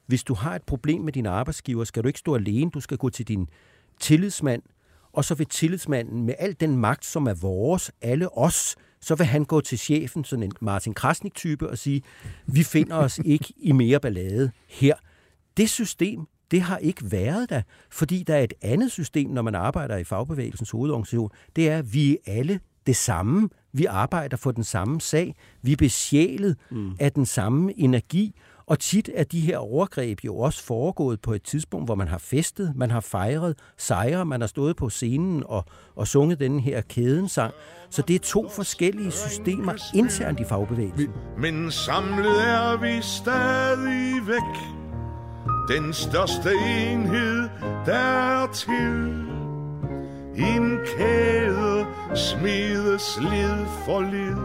hvis 0.05 0.23
du 0.23 0.33
har 0.33 0.55
et 0.55 0.63
problem 0.63 1.01
med 1.01 1.13
din 1.13 1.25
arbejdsgiver, 1.25 1.83
skal 1.83 2.03
du 2.03 2.07
ikke 2.07 2.19
stå 2.19 2.35
alene, 2.35 2.71
du 2.71 2.79
skal 2.79 2.97
gå 2.97 3.09
til 3.09 3.27
din 3.27 3.49
tillidsmand, 3.99 4.61
og 5.13 5.25
så 5.25 5.35
vil 5.35 5.47
tillidsmanden 5.47 6.25
med 6.25 6.33
al 6.39 6.55
den 6.59 6.77
magt, 6.77 7.05
som 7.05 7.27
er 7.27 7.33
vores, 7.33 7.91
alle 8.01 8.37
os, 8.37 8.75
så 9.01 9.15
vil 9.15 9.25
han 9.25 9.45
gå 9.45 9.61
til 9.61 9.79
chefen, 9.79 10.23
sådan 10.23 10.43
en 10.43 10.51
Martin 10.61 10.93
Krasnik-type, 10.93 11.69
og 11.69 11.77
sige, 11.77 12.01
vi 12.45 12.63
finder 12.63 12.95
os 12.95 13.19
ikke 13.25 13.53
i 13.57 13.71
mere 13.71 13.99
ballade 13.99 14.51
her. 14.67 14.95
Det 15.57 15.69
system, 15.69 16.27
det 16.51 16.61
har 16.61 16.77
ikke 16.77 17.11
været 17.11 17.49
der, 17.49 17.61
fordi 17.91 18.23
der 18.23 18.35
er 18.35 18.43
et 18.43 18.53
andet 18.61 18.91
system, 18.91 19.29
når 19.29 19.41
man 19.41 19.55
arbejder 19.55 19.97
i 19.97 20.03
fagbevægelsens 20.03 20.71
hovedorganisation. 20.71 21.29
Det 21.55 21.69
er, 21.69 21.77
at 21.77 21.93
vi 21.93 22.11
er 22.11 22.17
alle 22.25 22.59
det 22.87 22.95
samme. 22.95 23.49
Vi 23.73 23.85
arbejder 23.85 24.37
for 24.37 24.51
den 24.51 24.63
samme 24.63 25.01
sag. 25.01 25.35
Vi 25.61 25.71
er 25.71 25.77
besjælet 25.77 26.57
mm. 26.71 26.91
af 26.99 27.11
den 27.11 27.25
samme 27.25 27.79
energi. 27.79 28.35
Og 28.65 28.79
tit 28.79 29.09
er 29.13 29.23
de 29.23 29.39
her 29.39 29.57
overgreb 29.57 30.19
jo 30.25 30.37
også 30.37 30.63
foregået 30.63 31.21
på 31.21 31.33
et 31.33 31.43
tidspunkt, 31.43 31.87
hvor 31.87 31.95
man 31.95 32.07
har 32.07 32.17
festet, 32.17 32.73
man 32.75 32.91
har 32.91 32.99
fejret 32.99 33.57
sejre, 33.77 34.25
man 34.25 34.41
har 34.41 34.47
stået 34.47 34.75
på 34.75 34.89
scenen 34.89 35.43
og, 35.45 35.65
og 35.95 36.07
sunget 36.07 36.39
den 36.39 36.59
her 36.59 36.81
kædensang. 36.81 37.53
Så 37.89 38.01
det 38.01 38.15
er 38.15 38.19
to 38.19 38.49
forskellige 38.49 39.11
systemer 39.11 39.95
internt 39.95 40.39
i 40.39 40.43
fagbevægelsen. 40.43 41.11
Men 41.37 41.71
samlet 41.71 42.47
er 42.47 42.77
vi 42.77 43.01
stadig 43.01 44.27
væk 44.27 44.80
Den 45.67 45.93
største 45.93 46.49
enhed 46.53 47.49
der 47.85 47.93
er 47.93 48.47
til 48.53 49.25
En 50.37 50.79
kæde 50.97 51.85
smedes 52.15 53.19
led 53.21 53.65
for 53.85 54.01
led 54.01 54.37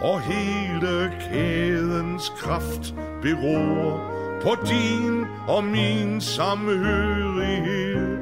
Og 0.00 0.20
hele 0.20 1.12
kædens 1.20 2.28
kraft 2.28 2.94
beror 3.22 4.10
På 4.42 4.56
din 4.68 5.24
og 5.48 5.64
min 5.64 6.20
samhørighed 6.20 8.18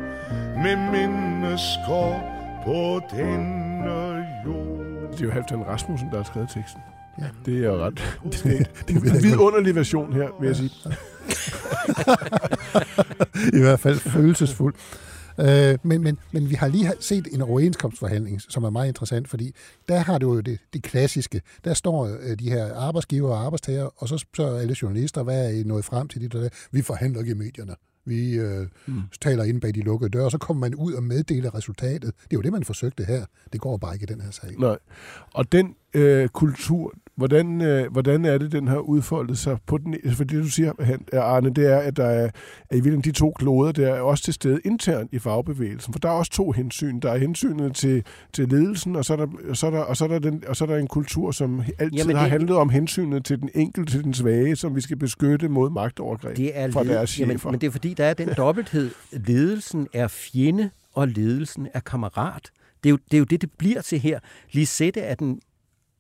Med 0.57 0.77
mennesker 0.77 2.21
på 2.65 3.01
denne 3.17 4.27
jord 4.47 5.13
Det 5.13 5.21
er 5.21 5.25
jo 5.25 5.31
Halvdan 5.31 5.67
Rasmussen, 5.67 6.09
der 6.11 6.17
har 6.17 6.25
skrevet 6.25 6.49
teksten. 6.49 6.81
Ja. 7.19 7.25
Det 7.47 7.65
er 7.65 7.69
jo 7.69 7.85
ret... 7.85 8.19
Det, 8.25 8.33
det, 8.45 8.45
det 8.45 8.89
det 8.89 9.03
ved 9.03 9.11
er 9.11 9.15
en 9.15 9.23
vidunderlig 9.23 9.75
version 9.75 10.13
her, 10.13 10.29
vil 10.41 10.47
jeg 10.47 10.57
sige. 10.57 10.71
I 13.59 13.61
hvert 13.61 13.81
fald 13.81 13.99
følelsesfuld. 13.99 14.75
Øh, 15.41 15.79
men, 15.83 16.03
men, 16.03 16.19
men 16.33 16.51
vi 16.51 16.55
har 16.55 16.69
lige 16.69 16.93
set 17.01 17.29
en 17.33 17.43
overenskomstforhandling, 17.43 18.41
som 18.41 18.65
er 18.65 18.71
meget 18.71 18.89
interessant, 18.89 19.29
fordi 19.29 19.55
der 19.89 19.99
har 19.99 20.19
du 20.19 20.35
jo 20.35 20.41
det, 20.41 20.59
det 20.73 20.83
klassiske. 20.83 21.41
Der 21.65 21.75
står 21.75 22.07
øh, 22.07 22.39
de 22.39 22.51
her 22.51 22.75
arbejdsgiver 22.75 23.31
og 23.31 23.45
arbejdstager, 23.45 23.91
og 23.97 24.09
så 24.09 24.19
spørger 24.19 24.61
alle 24.61 24.77
journalister, 24.83 25.23
hvad 25.23 25.47
er 25.47 25.51
I 25.51 25.63
nået 25.63 25.85
frem 25.85 26.09
til 26.09 26.21
det 26.21 26.33
der? 26.33 26.49
Vi 26.71 26.83
forhandler 26.83 27.21
ikke 27.21 27.33
i 27.33 27.35
medierne. 27.35 27.75
Vi 28.05 28.35
øh, 28.35 28.67
mm. 28.87 29.03
taler 29.21 29.45
inde 29.45 29.61
bag 29.61 29.75
de 29.75 29.81
lukkede 29.81 30.11
døre, 30.11 30.25
og 30.25 30.31
så 30.31 30.39
kommer 30.39 30.61
man 30.61 30.75
ud 30.75 30.93
og 30.93 31.03
meddeler 31.03 31.55
resultatet. 31.55 32.03
Det 32.03 32.33
er 32.33 32.37
jo 32.37 32.41
det, 32.41 32.53
man 32.53 32.65
forsøgte 32.65 33.05
her. 33.05 33.25
Det 33.53 33.61
går 33.61 33.77
bare 33.77 33.95
ikke 33.95 34.03
i 34.03 34.07
den 34.07 34.21
her 34.21 34.31
sag. 34.31 34.51
Nej. 34.59 34.79
Og 35.35 35.53
den 35.53 35.75
øh, 35.95 36.29
kultur, 36.29 36.93
hvordan, 37.17 37.61
øh, 37.63 37.93
hvordan 37.93 38.25
er 38.25 38.39
det, 38.39 38.53
den 38.53 38.69
har 38.69 38.79
udfoldet 38.79 39.39
sig 39.39 39.59
på 39.67 39.79
den? 39.79 39.97
For 40.13 40.25
det, 40.25 40.43
du 40.43 40.49
siger, 40.49 40.73
Han- 40.81 41.05
Arne, 41.13 41.51
det 41.51 41.73
er, 41.73 41.79
at 41.79 41.97
der 41.97 42.05
er, 42.05 42.25
at 42.25 42.31
i 42.71 42.75
virkeligheden 42.75 43.01
de 43.01 43.13
to 43.13 43.31
kloder, 43.39 43.73
der 43.73 43.89
er 43.95 44.01
også 44.01 44.25
til 44.25 44.35
stede 44.35 44.61
internt 44.65 45.09
i 45.13 45.19
fagbevægelsen. 45.19 45.93
For 45.95 45.99
der 46.01 46.09
er 46.09 46.13
også 46.13 46.33
to 46.33 46.51
hensyn. 46.53 47.01
Der 47.01 47.11
er 47.13 47.19
hensynet 47.19 47.75
til, 47.75 48.05
til 48.33 48.49
ledelsen, 48.49 48.97
og 48.97 49.05
så 49.05 49.13
er, 49.13 49.17
der, 49.17 49.27
og, 49.49 49.57
så 49.57 49.67
er 49.67 49.71
der, 49.71 49.79
og, 49.81 49.97
så 49.97 50.05
er 50.05 50.09
der 50.09 50.19
den, 50.19 50.43
og 50.49 50.57
så 50.57 50.65
er 50.65 50.69
der 50.69 50.77
en 50.77 50.87
kultur, 50.87 51.31
som 51.31 51.61
altid 51.61 51.75
Jamen, 51.79 51.95
Jamen, 51.99 52.17
har 52.17 52.23
det- 52.23 52.31
handlet 52.31 52.57
om 52.57 52.69
hensynet 52.69 53.25
til 53.25 53.41
den 53.41 53.51
enkelte, 53.55 53.93
til 53.93 54.05
den 54.05 54.15
svage, 54.15 54.57
som 54.57 54.77
vi 54.77 54.81
skal 54.81 54.97
beskytte 54.97 55.49
mod 55.49 55.71
magtovergreb 55.71 56.37
Det 56.37 56.51
er 56.59 56.71
fra 56.71 56.85
deres 56.85 57.21
jamen, 57.21 57.39
chefer. 57.39 57.51
men 57.51 57.61
det 57.61 57.67
er 57.67 57.71
fordi, 57.71 57.95
der 57.95 58.05
er 58.05 58.15
den 58.15 58.29
dobbelthed. 58.37 58.91
Ledelsen 59.13 59.89
er 59.93 60.09
fjende, 60.09 60.71
og 60.95 61.09
ledelsen 61.09 61.69
er 61.75 61.81
kammerat. 61.81 62.51
Det 62.85 62.89
er 62.89 62.91
jo 62.91 62.99
det, 63.11 63.15
er 63.15 63.19
jo 63.19 63.25
det, 63.25 63.41
det 63.41 63.51
bliver 63.59 63.81
til 63.81 63.99
her. 63.99 64.19
Lisette 64.53 65.01
er 65.01 65.15
den 65.15 65.41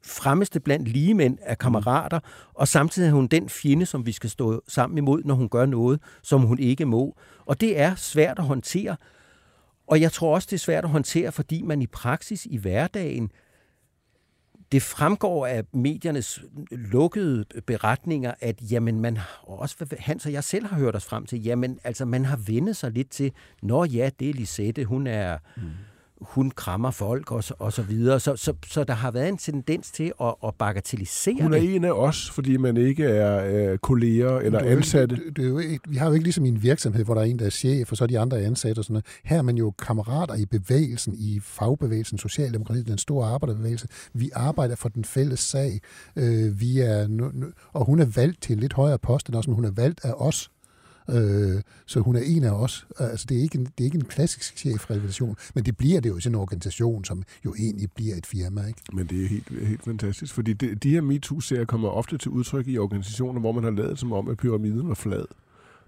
fremmeste 0.05 0.61
blandt 0.61 0.88
ligemænd 0.88 1.38
af 1.43 1.59
kammerater, 1.59 2.21
og 2.55 2.69
samtidig 2.69 3.09
er 3.09 3.12
hun 3.12 3.27
den 3.27 3.49
fjende, 3.49 3.87
som 3.87 4.07
vi 4.07 4.12
skal 4.12 4.31
stå 4.31 4.62
sammen 4.69 4.99
imod, 4.99 5.23
når 5.25 5.35
hun 5.35 5.49
gør 5.49 5.67
noget, 5.67 6.01
som 6.23 6.41
hun 6.41 6.59
ikke 6.59 6.85
må. 6.87 7.17
Og 7.47 7.61
det 7.61 7.79
er 7.81 7.95
svært 7.95 8.38
at 8.38 8.45
håndtere. 8.45 8.97
Og 9.87 10.01
jeg 10.01 10.12
tror 10.12 10.35
også, 10.35 10.47
det 10.51 10.57
er 10.57 10.61
svært 10.61 10.85
at 10.85 10.91
håndtere, 10.91 11.33
fordi 11.33 11.62
man 11.62 11.83
i 11.83 11.87
praksis 11.87 12.47
i 12.47 12.57
hverdagen 12.57 13.31
det 14.73 14.83
fremgår 14.83 15.47
af 15.47 15.65
mediernes 15.73 16.45
lukkede 16.71 17.45
beretninger, 17.67 18.35
at 18.41 18.59
jamen, 18.71 19.01
man 19.01 19.19
også 19.43 19.87
Hans 19.99 20.27
og 20.27 20.33
jeg 20.33 20.45
selv 20.45 20.67
har 20.67 20.77
hørt 20.77 20.97
os 20.97 21.05
frem 21.05 21.27
til, 21.27 21.43
jamen 21.43 21.79
altså 21.85 22.05
man 22.05 22.25
har 22.25 22.37
vendet 22.37 22.77
sig 22.77 22.91
lidt 22.91 23.11
til, 23.11 23.33
når 23.62 23.85
ja, 23.85 24.11
det 24.19 24.31
er 24.31 24.35
Lisette, 24.35 24.85
hun 24.85 25.07
er 25.07 25.38
mm. 25.57 25.62
Hun 26.29 26.51
krammer 26.51 26.91
folk 26.91 27.33
og 27.33 27.45
så, 27.45 27.55
og 27.59 27.73
så 27.73 27.83
videre. 27.83 28.21
Så, 28.21 28.37
så, 28.37 28.53
så 28.67 28.85
der 28.85 28.95
har 28.95 29.11
været 29.11 29.29
en 29.29 29.37
tendens 29.37 29.91
til 29.91 30.13
at, 30.21 30.35
at 30.45 30.55
bagatellisere 30.59 31.43
Hun 31.43 31.55
er 31.55 31.59
det. 31.59 31.75
en 31.75 31.85
af 31.85 31.93
os, 31.93 32.31
fordi 32.31 32.57
man 32.57 32.77
ikke 32.77 33.05
er 33.05 33.71
øh, 33.73 33.79
kolleger 33.79 34.39
eller 34.39 34.59
er 34.59 34.77
ansatte. 34.77 35.21
Det, 35.37 35.45
er 35.45 35.49
jo 35.49 35.59
ikke, 35.59 35.81
vi 35.89 35.97
har 35.97 36.07
jo 36.07 36.13
ikke 36.13 36.25
ligesom 36.25 36.45
i 36.45 36.49
en 36.49 36.63
virksomhed, 36.63 37.05
hvor 37.05 37.15
der 37.15 37.21
er 37.21 37.25
en, 37.27 37.39
der 37.39 37.47
er 37.47 37.51
chef, 37.51 37.91
og 37.91 37.97
så 37.97 38.05
er 38.05 38.09
de 38.09 38.19
andre 38.19 38.41
ansat 38.41 38.79
og 38.79 38.85
sådan 38.85 38.93
noget. 38.93 39.07
Her 39.25 39.39
er 39.39 39.43
man 39.43 39.57
jo 39.57 39.71
kammerater 39.71 40.35
i 40.35 40.47
bevægelsen, 40.47 41.15
i 41.19 41.41
fagbevægelsen, 41.43 42.19
Socialdemokratiet, 42.19 42.87
den 42.87 42.99
store 42.99 43.29
arbejderbevægelse. 43.29 43.89
Vi 44.15 44.31
arbejder 44.35 44.77
for 44.77 44.89
den 44.89 45.05
fælles 45.05 45.41
sag. 45.41 45.81
Øh, 46.17 46.61
vi 46.61 46.81
er 46.81 47.07
nu, 47.07 47.31
nu, 47.35 47.47
og 47.73 47.85
hun 47.85 48.01
er 48.01 48.07
valgt 48.17 48.43
til 48.43 48.53
en 48.53 48.61
lidt 48.61 48.73
højere 48.73 48.99
post 48.99 49.29
end 49.29 49.37
os, 49.37 49.47
men 49.49 49.55
hun 49.55 49.65
er 49.65 49.71
valgt 49.71 50.01
af 50.05 50.13
os. 50.17 50.51
Øh, 51.12 51.62
så 51.87 52.01
hun 52.01 52.16
er 52.16 52.20
en 52.25 52.44
af 52.44 52.51
os. 52.51 52.87
Altså, 52.98 53.27
det 53.29 53.38
er 53.38 53.42
ikke 53.42 53.59
en, 53.59 53.64
det 53.64 53.81
er 53.81 53.85
ikke 53.85 53.96
en 53.98 54.05
klassisk 54.05 54.59
chefrelation, 54.59 55.37
men 55.55 55.64
det 55.64 55.77
bliver 55.77 56.01
det 56.01 56.09
jo 56.09 56.16
i 56.16 56.20
sådan 56.20 56.35
en 56.37 56.40
organisation, 56.40 57.05
som 57.05 57.22
jo 57.44 57.55
egentlig 57.59 57.88
bliver 57.96 58.16
et 58.16 58.27
firma. 58.27 58.66
Ikke? 58.66 58.81
Men 58.92 59.07
det 59.07 59.25
er 59.25 59.29
helt, 59.29 59.66
helt 59.66 59.85
fantastisk, 59.85 60.35
fordi 60.35 60.53
det, 60.53 60.83
de 60.83 60.90
her 60.90 61.01
MeToo-serier 61.01 61.64
kommer 61.64 61.88
ofte 61.88 62.18
til 62.18 62.31
udtryk 62.31 62.68
i 62.68 62.79
organisationer, 62.79 63.40
hvor 63.40 63.53
man 63.53 63.64
har 63.64 63.70
lavet 63.70 63.98
som 63.98 64.12
om, 64.12 64.29
at 64.29 64.37
pyramiden 64.37 64.88
var 64.88 64.94
flad. 64.94 65.25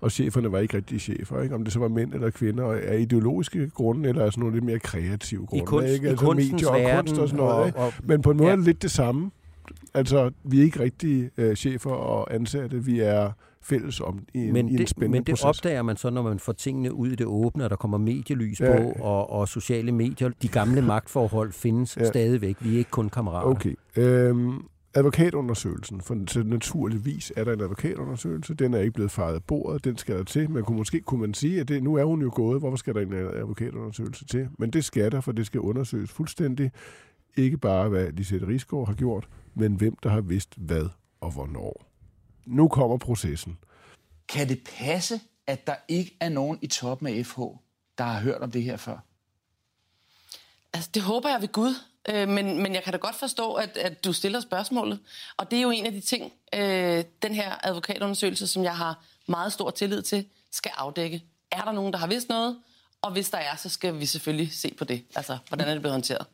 Og 0.01 0.13
cheferne 0.13 0.53
var 0.53 0.59
ikke 0.59 0.77
rigtige 0.77 0.99
chefer, 0.99 1.43
ikke? 1.43 1.55
om 1.55 1.65
det 1.65 1.73
så 1.73 1.79
var 1.79 1.89
mænd 1.89 2.15
eller 2.15 2.31
kvinder, 2.31 2.65
og 2.65 2.81
af 2.83 3.01
ideologiske 3.01 3.71
grunde, 3.75 4.09
eller 4.09 4.31
sådan 4.31 4.41
nogle 4.41 4.57
lidt 4.57 4.65
mere 4.65 4.79
kreative 4.79 5.43
I, 5.43 5.47
grunde. 5.47 5.67
kunst, 5.67 5.89
ikke? 5.89 6.07
i 6.07 6.09
Altså 6.11 6.27
kunstens 6.27 6.53
medier 6.53 6.69
og 6.69 6.97
kunst 7.05 7.19
og 7.21 7.29
sådan 7.29 7.45
noget. 7.45 7.67
ikke? 7.67 7.79
og, 7.79 7.93
Men 8.05 8.23
på 8.23 8.31
en 8.31 8.37
måde 8.37 8.47
Ja. 8.49 8.53
er 8.53 8.57
det 8.57 8.65
lidt 8.65 8.83
det 8.83 8.91
samme. 8.91 9.31
Altså, 9.95 10.31
vi 10.45 10.59
er 10.61 10.63
ikke 10.65 10.81
rigtige 10.81 11.31
øh, 11.37 11.57
chefer 11.57 11.91
og 11.91 12.35
ansatte. 12.35 12.85
Vi 12.85 13.01
er 13.01 13.31
fælles 13.63 14.01
om 14.01 14.21
i 14.35 14.39
en, 14.39 14.53
men 14.53 14.69
i 14.69 14.73
en 14.73 14.79
det, 14.79 14.89
spændende 14.89 15.19
Men 15.19 15.25
det 15.27 15.33
proces. 15.33 15.45
opdager 15.59 15.83
man 15.83 15.97
så, 15.97 16.11
når 16.11 16.23
man 16.23 16.39
får 16.39 16.53
tingene 16.53 16.95
ud 16.95 17.09
i 17.09 17.15
det 17.15 17.27
åbne, 17.27 17.65
og 17.65 17.71
der 17.71 17.77
kommer 17.77 17.99
medielys 17.99 18.61
Ja. 18.61 18.77
på, 18.83 18.93
og, 19.03 19.31
og 19.31 19.49
sociale 19.49 19.93
medier. 19.93 20.31
De 20.43 20.49
gamle 20.49 20.83
magtforhold 20.93 21.53
findes 21.53 21.97
Ja. 21.97 22.05
stadigvæk. 22.05 22.57
Vi 22.61 22.75
er 22.75 22.79
ikke 22.79 22.91
kun 22.91 23.09
kammerater. 23.09 23.49
Okay. 23.51 23.75
Øhm, 23.97 24.53
advokatundersøgelsen. 24.95 26.01
For 26.01 26.17
så 26.27 26.43
naturligvis 26.43 27.33
er 27.37 27.45
der 27.45 27.53
en 27.53 27.61
advokatundersøgelse. 27.61 28.55
Den 28.55 28.75
er 28.75 28.79
ikke 28.79 28.93
blevet 28.93 29.11
faret 29.11 29.35
af 29.35 29.43
bordet. 29.43 29.85
Den 29.85 29.99
skal 29.99 30.17
der 30.17 30.25
til. 30.25 30.51
Man 30.51 30.63
kunne 30.63 30.79
måske 30.79 31.01
kunne 31.01 31.21
man 31.21 31.35
sige, 31.35 31.61
at 31.61 31.69
det, 31.69 31.83
nu 31.83 31.95
er 31.95 32.05
hun 32.05 32.23
jo 32.23 32.31
gået. 32.35 32.61
Hvorfor 32.61 32.77
skal 32.77 32.95
der 32.95 33.01
en 33.01 33.13
advokatundersøgelse 33.13 34.25
til? 34.27 34.49
Men 34.59 34.71
det 34.71 34.85
skal 34.85 35.13
der, 35.13 35.21
for 35.21 35.33
det 35.33 35.47
skal 35.47 35.61
undersøges 35.61 36.11
fuldstændig. 36.13 36.71
Ikke 37.37 37.59
bare, 37.59 37.89
hvad 37.89 38.13
Lisette 38.13 38.47
Rigsgaard 38.47 38.87
har 38.87 38.95
gjort, 38.95 39.29
men 39.55 39.75
hvem 39.75 39.97
der 39.97 40.09
har 40.09 40.21
vidst 40.21 40.55
hvad 40.57 40.89
og 41.21 41.31
hvornår. 41.31 41.87
Nu 42.47 42.69
kommer 42.69 42.97
processen. 42.97 43.59
Kan 44.29 44.49
det 44.49 44.69
passe, 44.79 45.21
at 45.47 45.67
der 45.67 45.75
ikke 45.89 46.17
er 46.21 46.29
nogen 46.29 46.59
i 46.63 46.67
toppen 46.67 47.07
af 47.07 47.27
FH, 47.27 47.41
der 47.99 48.05
har 48.05 48.21
hørt 48.21 48.43
om 48.43 48.51
det 48.51 48.63
her 48.63 48.77
før? 48.77 48.99
Altså, 50.73 50.91
det 50.95 51.03
håber 51.03 51.29
jeg 51.29 51.41
ved 51.41 51.49
Gud. 51.53 51.75
Øh, 52.09 52.29
men, 52.29 52.63
men 52.63 52.75
jeg 52.75 52.83
kan 52.83 52.93
da 52.93 52.99
godt 52.99 53.15
forstå, 53.15 53.55
at, 53.55 53.77
at 53.77 54.05
du 54.05 54.13
stiller 54.13 54.41
spørgsmålet. 54.41 55.01
Og 55.37 55.51
det 55.51 55.59
er 55.59 55.63
jo 55.63 55.71
en 55.71 55.87
af 55.87 55.93
de 55.93 56.01
ting, 56.01 56.33
øh, 56.55 57.05
den 57.23 57.35
her 57.35 57.55
advokatundersøgelse, 57.63 58.47
som 58.47 58.65
jeg 58.65 58.77
har 58.77 59.05
meget 59.27 59.53
stor 59.53 59.71
tillid 59.71 60.03
til, 60.03 60.27
skal 60.53 60.73
afdække. 60.77 61.25
Er 61.51 61.65
der 61.65 61.73
nogen, 61.73 61.93
der 61.93 61.99
har 61.99 62.07
vidst 62.07 62.29
noget? 62.29 62.59
Og 63.03 63.13
hvis 63.13 63.31
der 63.31 63.39
er, 63.39 63.57
så 63.57 63.69
skal 63.69 64.01
vi 64.01 64.07
selvfølgelig 64.07 64.53
se 64.53 64.75
på 64.79 64.85
det. 64.85 65.05
Altså, 65.15 65.39
hvordan 65.49 65.69
er 65.69 65.73
det 65.73 65.83
blevet 65.83 65.95
håndteret? 65.95 66.27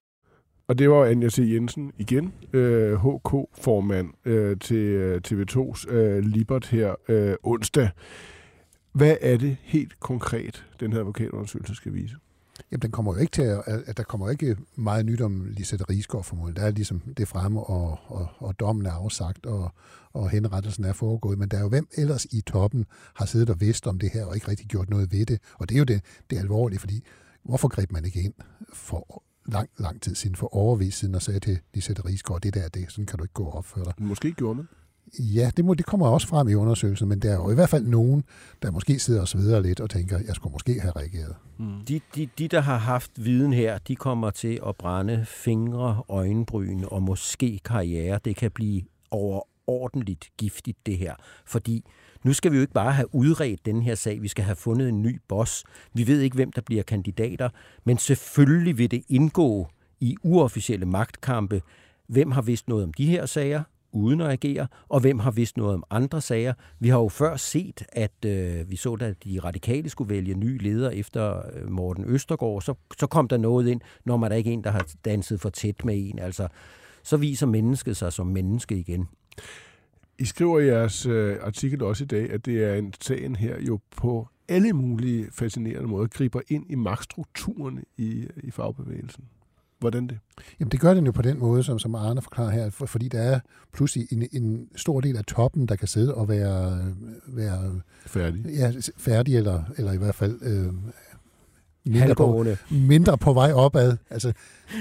Og 0.71 0.79
det 0.79 0.91
var 0.91 1.05
Anja 1.05 1.29
C. 1.29 1.39
Jensen 1.39 1.93
igen, 1.99 2.33
øh, 2.53 2.93
HK-formand 2.93 4.09
øh, 4.25 4.57
til 4.59 5.21
TV2's 5.29 5.93
øh, 5.93 6.17
øh 6.17 6.25
Libert 6.25 6.67
her 6.67 6.95
øh, 7.09 7.35
onsdag. 7.43 7.89
Hvad 8.93 9.17
er 9.21 9.37
det 9.37 9.57
helt 9.63 10.01
konkret, 10.01 10.67
den 10.81 10.93
her 10.93 10.99
advokatundersøgelse 11.01 11.75
skal 11.75 11.95
vise? 11.95 12.17
Jamen, 12.71 12.83
den 12.83 12.91
kommer 12.91 13.15
jo 13.15 13.21
ikke 13.21 13.31
til 13.31 13.43
at, 13.43 13.63
at 13.67 13.97
der 13.97 14.03
kommer 14.03 14.31
ikke 14.31 14.57
meget 14.77 15.07
nyt 15.07 15.21
om 15.21 15.47
Lisette 15.51 15.85
Rigsgaard 15.91 16.25
formodentlig. 16.25 16.63
Der 16.63 16.69
er 16.69 16.73
ligesom 16.73 17.03
det 17.17 17.29
fremme, 17.29 17.61
og, 17.61 17.99
og, 18.07 18.29
og 18.39 18.61
dommen 18.61 18.87
er 18.87 18.93
afsagt, 18.93 19.47
og, 19.47 19.71
og 20.13 20.31
henrettelsen 20.31 20.85
er 20.85 20.93
foregået. 20.93 21.39
Men 21.39 21.49
der 21.49 21.57
er 21.57 21.63
jo 21.63 21.69
hvem 21.69 21.89
ellers 21.97 22.25
i 22.25 22.41
toppen 22.41 22.87
har 23.15 23.27
siddet 23.27 23.51
og 23.51 23.61
vidst 23.61 23.87
om 23.87 23.99
det 23.99 24.11
her, 24.13 24.25
og 24.25 24.35
ikke 24.35 24.49
rigtig 24.49 24.67
gjort 24.67 24.91
noget 24.91 25.13
ved 25.13 25.27
det. 25.27 25.39
Og 25.55 25.69
det 25.69 25.75
er 25.75 25.79
jo 25.79 25.85
det, 25.85 26.01
det 26.31 26.37
er 26.37 26.43
alvorligt, 26.43 26.81
fordi 26.81 27.05
hvorfor 27.45 27.69
greb 27.69 27.93
man 27.93 28.05
ikke 28.05 28.23
ind 28.23 28.35
for 28.73 29.23
lang, 29.47 29.69
lang 29.79 30.03
tid 30.03 30.15
siden, 30.15 30.37
for 30.37 30.55
overvis 30.55 30.95
siden, 30.95 31.15
og 31.15 31.23
sagde 31.23 31.41
til 31.41 31.59
Lisette 31.75 32.05
Rigsgaard, 32.05 32.41
det 32.41 32.55
der, 32.55 32.69
det, 32.69 32.85
sådan 32.89 33.07
kan 33.07 33.19
du 33.19 33.25
ikke 33.25 33.35
gå 33.35 33.45
og 33.45 33.55
opføre 33.55 33.85
dig. 33.85 33.93
Måske 33.99 34.33
gjorde 34.33 34.55
man. 34.55 34.69
Ja, 35.19 35.51
det, 35.57 35.65
må, 35.65 35.75
det 35.75 35.87
kommer 35.87 36.07
også 36.07 36.27
frem 36.27 36.49
i 36.49 36.55
undersøgelsen, 36.55 37.09
men 37.09 37.19
der 37.19 37.31
er 37.31 37.35
jo 37.35 37.51
i 37.51 37.55
hvert 37.55 37.69
fald 37.69 37.87
nogen, 37.87 38.25
der 38.63 38.71
måske 38.71 38.99
sidder 38.99 39.21
og 39.21 39.29
sveder 39.29 39.61
lidt 39.61 39.81
og 39.81 39.91
tænker, 39.91 40.19
jeg 40.27 40.35
skulle 40.35 40.53
måske 40.53 40.81
have 40.81 40.93
reageret. 40.97 41.35
De, 41.89 42.01
de, 42.15 42.29
de, 42.39 42.49
der 42.49 42.61
har 42.61 42.77
haft 42.77 43.11
viden 43.17 43.53
her, 43.53 43.79
de 43.79 43.97
kommer 43.97 44.31
til 44.31 44.61
at 44.67 44.77
brænde 44.77 45.25
fingre, 45.29 46.03
øjenbryn 46.09 46.85
og 46.87 47.03
måske 47.03 47.61
karriere. 47.65 48.21
Det 48.25 48.37
kan 48.37 48.51
blive 48.51 48.83
ordentligt 49.71 50.31
giftigt, 50.39 50.87
det 50.87 50.99
her. 50.99 51.15
Fordi 51.47 51.85
nu 52.25 52.33
skal 52.33 52.53
vi 52.53 52.57
jo 52.57 52.61
ikke 52.61 52.73
bare 52.73 52.93
have 52.93 53.15
udredt 53.15 53.67
den 53.67 53.83
her 53.83 53.95
sag, 53.95 54.23
vi 54.23 54.29
skal 54.29 54.45
have 54.45 54.57
fundet 54.57 54.89
en 54.89 55.03
ny 55.03 55.21
boss. 55.29 55.65
Vi 55.95 56.07
ved 56.07 56.21
ikke, 56.21 56.35
hvem 56.35 56.53
der 56.53 56.63
bliver 56.63 56.83
kandidater, 56.83 57.49
men 57.85 57.99
selvfølgelig 57.99 58.79
vil 58.79 58.91
det 58.91 59.03
indgå 59.09 59.69
i 60.01 60.17
uofficielle 60.23 60.87
magtkampe. 60.87 61.63
Hvem 62.07 62.31
har 62.31 62.43
vidst 62.43 62.69
noget 62.69 62.85
om 62.85 62.93
de 62.93 63.07
her 63.07 63.27
sager? 63.27 63.63
uden 63.93 64.21
at 64.21 64.31
agere, 64.31 64.67
og 64.89 65.01
hvem 65.01 65.19
har 65.19 65.31
vidst 65.31 65.57
noget 65.57 65.75
om 65.75 65.85
andre 65.91 66.21
sager. 66.21 66.55
Vi 66.79 66.89
har 66.89 66.99
jo 66.99 67.09
før 67.09 67.37
set, 67.37 67.83
at 67.93 68.25
øh, 68.27 68.71
vi 68.71 68.77
så, 68.77 68.93
at 69.01 69.25
de 69.25 69.41
radikale 69.45 69.91
skulle 69.91 70.15
vælge 70.15 70.35
ny 70.35 70.63
leder 70.63 70.91
efter 70.91 71.43
øh, 71.55 71.71
Morten 71.71 72.05
Østergaard, 72.05 72.63
så, 72.63 72.75
så 72.99 73.07
kom 73.07 73.29
der 73.29 73.37
noget 73.37 73.69
ind, 73.69 73.81
når 74.05 74.17
man 74.17 74.31
der 74.31 74.37
ikke 74.37 74.53
en, 74.53 74.65
der 74.65 74.71
har 74.71 74.87
danset 75.05 75.41
for 75.41 75.51
tæt 75.51 75.85
med 75.85 75.95
en. 75.97 76.19
Altså, 76.19 76.49
så 77.03 77.17
viser 77.17 77.47
mennesket 77.47 77.97
sig 77.97 78.13
som 78.13 78.27
menneske 78.27 78.79
igen. 78.79 79.09
I 80.19 80.25
skriver 80.25 80.61
i 80.61 80.67
jeres 80.67 81.07
øh, 81.07 81.37
artikel 81.43 81.83
også 81.83 82.05
i 82.05 82.07
dag, 82.07 82.31
at 82.31 82.47
det 82.47 82.65
er 82.65 82.75
en 82.75 82.95
sagen 83.01 83.37
her 83.37 83.61
jo 83.61 83.81
på 83.97 84.29
alle 84.49 84.73
mulige 84.73 85.29
fascinerende 85.33 85.89
måder 85.89 86.07
griber 86.07 86.41
ind 86.49 86.71
i 86.71 86.75
magtstrukturerne 86.75 87.83
i, 87.97 88.27
i 88.37 88.51
fagbevægelsen. 88.51 89.25
Hvordan 89.79 90.07
det? 90.07 90.19
Jamen 90.61 90.71
det 90.71 90.81
gør 90.81 90.95
den 90.95 91.07
jo 91.07 91.13
på 91.13 91.23
den 91.23 91.39
måde, 91.39 91.63
som, 91.63 91.79
som 91.79 91.95
Arne 91.95 92.23
forklarer 92.23 92.51
her, 92.51 92.71
for, 92.71 92.87
fordi 92.87 93.09
der 93.09 93.21
er 93.21 93.41
pludselig 93.73 94.13
en, 94.13 94.29
en 94.33 94.69
stor 94.77 95.01
del 95.01 95.17
af 95.17 95.25
toppen, 95.25 95.67
der 95.67 95.77
kan 95.77 95.89
sidde 95.89 96.15
og 96.15 96.29
være, 96.29 96.95
være 97.27 97.81
Færdig. 98.07 98.45
ja, 98.47 98.73
færdig, 98.97 99.37
eller, 99.37 99.63
eller 99.77 99.93
i 99.93 99.97
hvert 99.97 100.15
fald 100.15 100.39
øh, 100.43 100.73
mindre, 101.85 102.15
på, 102.15 102.45
mindre 102.71 103.19
på 103.19 103.33
vej 103.33 103.53
opad. 103.53 103.97
Altså, 104.11 104.33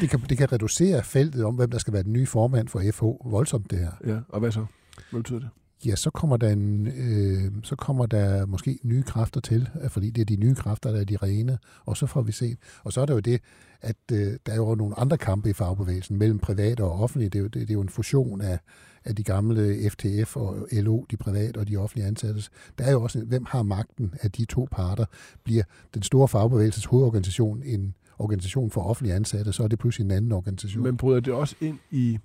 det 0.02 0.10
kan, 0.10 0.20
det 0.30 0.38
kan 0.38 0.52
reducere 0.52 1.04
feltet 1.04 1.46
om, 1.46 1.56
hvem 1.56 1.72
der 1.72 1.78
skal 1.78 1.94
være 1.94 2.04
den 2.04 2.14
nye 2.14 2.26
formand 2.26 2.68
for 2.68 2.84
FH 2.92 3.32
voldsomt, 3.32 3.72
det 3.72 3.80
her. 3.80 3.92
Ja, 4.08 4.20
og 4.30 4.40
hvad 4.40 4.52
så? 4.52 4.66
Hvad 5.12 5.22
betyder 5.22 5.40
det? 5.40 5.50
Ja, 5.86 5.96
så 5.96 6.10
kommer 6.10 6.38
der, 6.38 6.50
en, 6.50 6.88
øh, 6.88 7.52
så 7.64 7.76
kommer 7.76 8.06
der 8.06 8.46
måske 8.46 8.80
nye 8.84 9.04
kræfter 9.04 9.42
til, 9.42 9.70
øh, 9.84 9.90
fordi 9.90 10.10
det 10.10 10.22
er 10.22 10.26
de 10.26 10.36
nye 10.36 10.56
kræfter, 10.56 10.92
der 10.92 11.00
er 11.00 11.04
de 11.04 11.18
rene, 11.18 11.58
og 11.86 11.98
så 11.98 12.06
får 12.06 12.22
vi 12.22 12.32
set. 12.32 12.58
Og 12.84 12.94
så 12.94 13.02
er 13.02 13.06
der 13.06 13.14
jo 13.14 13.20
det, 13.20 13.42
at 13.82 13.96
øh, 14.12 14.34
der 14.46 14.52
er 14.52 14.56
jo 14.56 14.76
nogle 14.76 15.00
andre 15.00 15.18
kampe 15.18 15.50
i 15.50 15.54
fagbevægelsen 15.54 16.18
mellem 16.18 16.40
private 16.40 16.84
og 16.84 16.92
offentlige. 16.92 17.30
Det 17.30 17.40
er 17.40 17.44
jo, 17.44 17.48
det, 17.48 17.62
det 17.62 17.70
er 17.70 17.74
jo 17.74 17.82
en 17.82 17.90
fusion 17.90 18.42
af, 18.42 18.60
af 19.06 19.16
de 19.16 19.24
gamle 19.24 19.90
FTF 19.90 20.36
og 20.36 20.68
LO, 20.72 21.06
de 21.12 21.18
private 21.18 21.58
og 21.58 21.68
de 21.68 21.78
offentlige 21.78 22.08
ansattes. 22.08 22.52
Der 22.78 22.84
er 22.84 22.92
jo 22.92 23.04
også, 23.04 23.20
hvem 23.26 23.46
har 23.46 23.64
magten 23.64 24.14
af 24.22 24.32
de 24.32 24.46
to 24.46 24.68
parter? 24.72 25.06
Bliver 25.44 25.64
den 25.94 26.04
store 26.04 26.28
fagbevægelses 26.28 26.86
hovedorganisation 26.86 27.64
en 27.64 27.94
organisation 28.20 28.72
for 28.72 28.82
offentlige 28.82 29.16
ansatte, 29.16 29.54
så 29.54 29.64
er 29.64 29.68
det 29.68 29.80
pludselig 29.80 30.06
en 30.06 30.12
anden 30.12 30.32
organisation. 30.32 30.84
Men 30.84 30.98
bryder 30.98 31.20
det 31.20 31.34
også 31.34 31.56
ind 31.62 31.78
i 31.92 32.20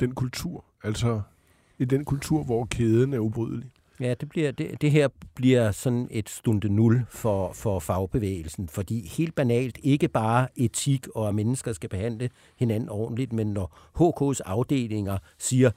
den 0.00 0.14
kultur? 0.14 0.64
Altså 0.82 1.20
i 1.78 1.84
den 1.84 2.04
kultur, 2.04 2.42
hvor 2.42 2.64
kæden 2.64 3.12
er 3.12 3.18
ubrydelig? 3.18 3.70
Ja, 4.00 4.14
det, 4.14 4.28
bliver, 4.28 4.50
det, 4.50 4.82
det 4.82 4.90
her 4.90 5.08
bliver 5.34 5.70
sådan 5.70 6.08
et 6.10 6.28
stunde 6.28 6.68
nul 6.68 7.04
for, 7.08 7.52
for 7.52 7.78
fagbevægelsen, 7.78 8.68
fordi 8.68 9.08
helt 9.08 9.34
banalt 9.34 9.78
ikke 9.82 10.08
bare 10.08 10.48
etik 10.56 11.08
og 11.14 11.28
at 11.28 11.34
mennesker 11.34 11.72
skal 11.72 11.88
behandle 11.88 12.30
hinanden 12.56 12.88
ordentligt, 12.88 13.32
men 13.32 13.46
når 13.46 13.72
HK's 14.00 14.40
afdelinger 14.44 15.18
siger, 15.38 15.70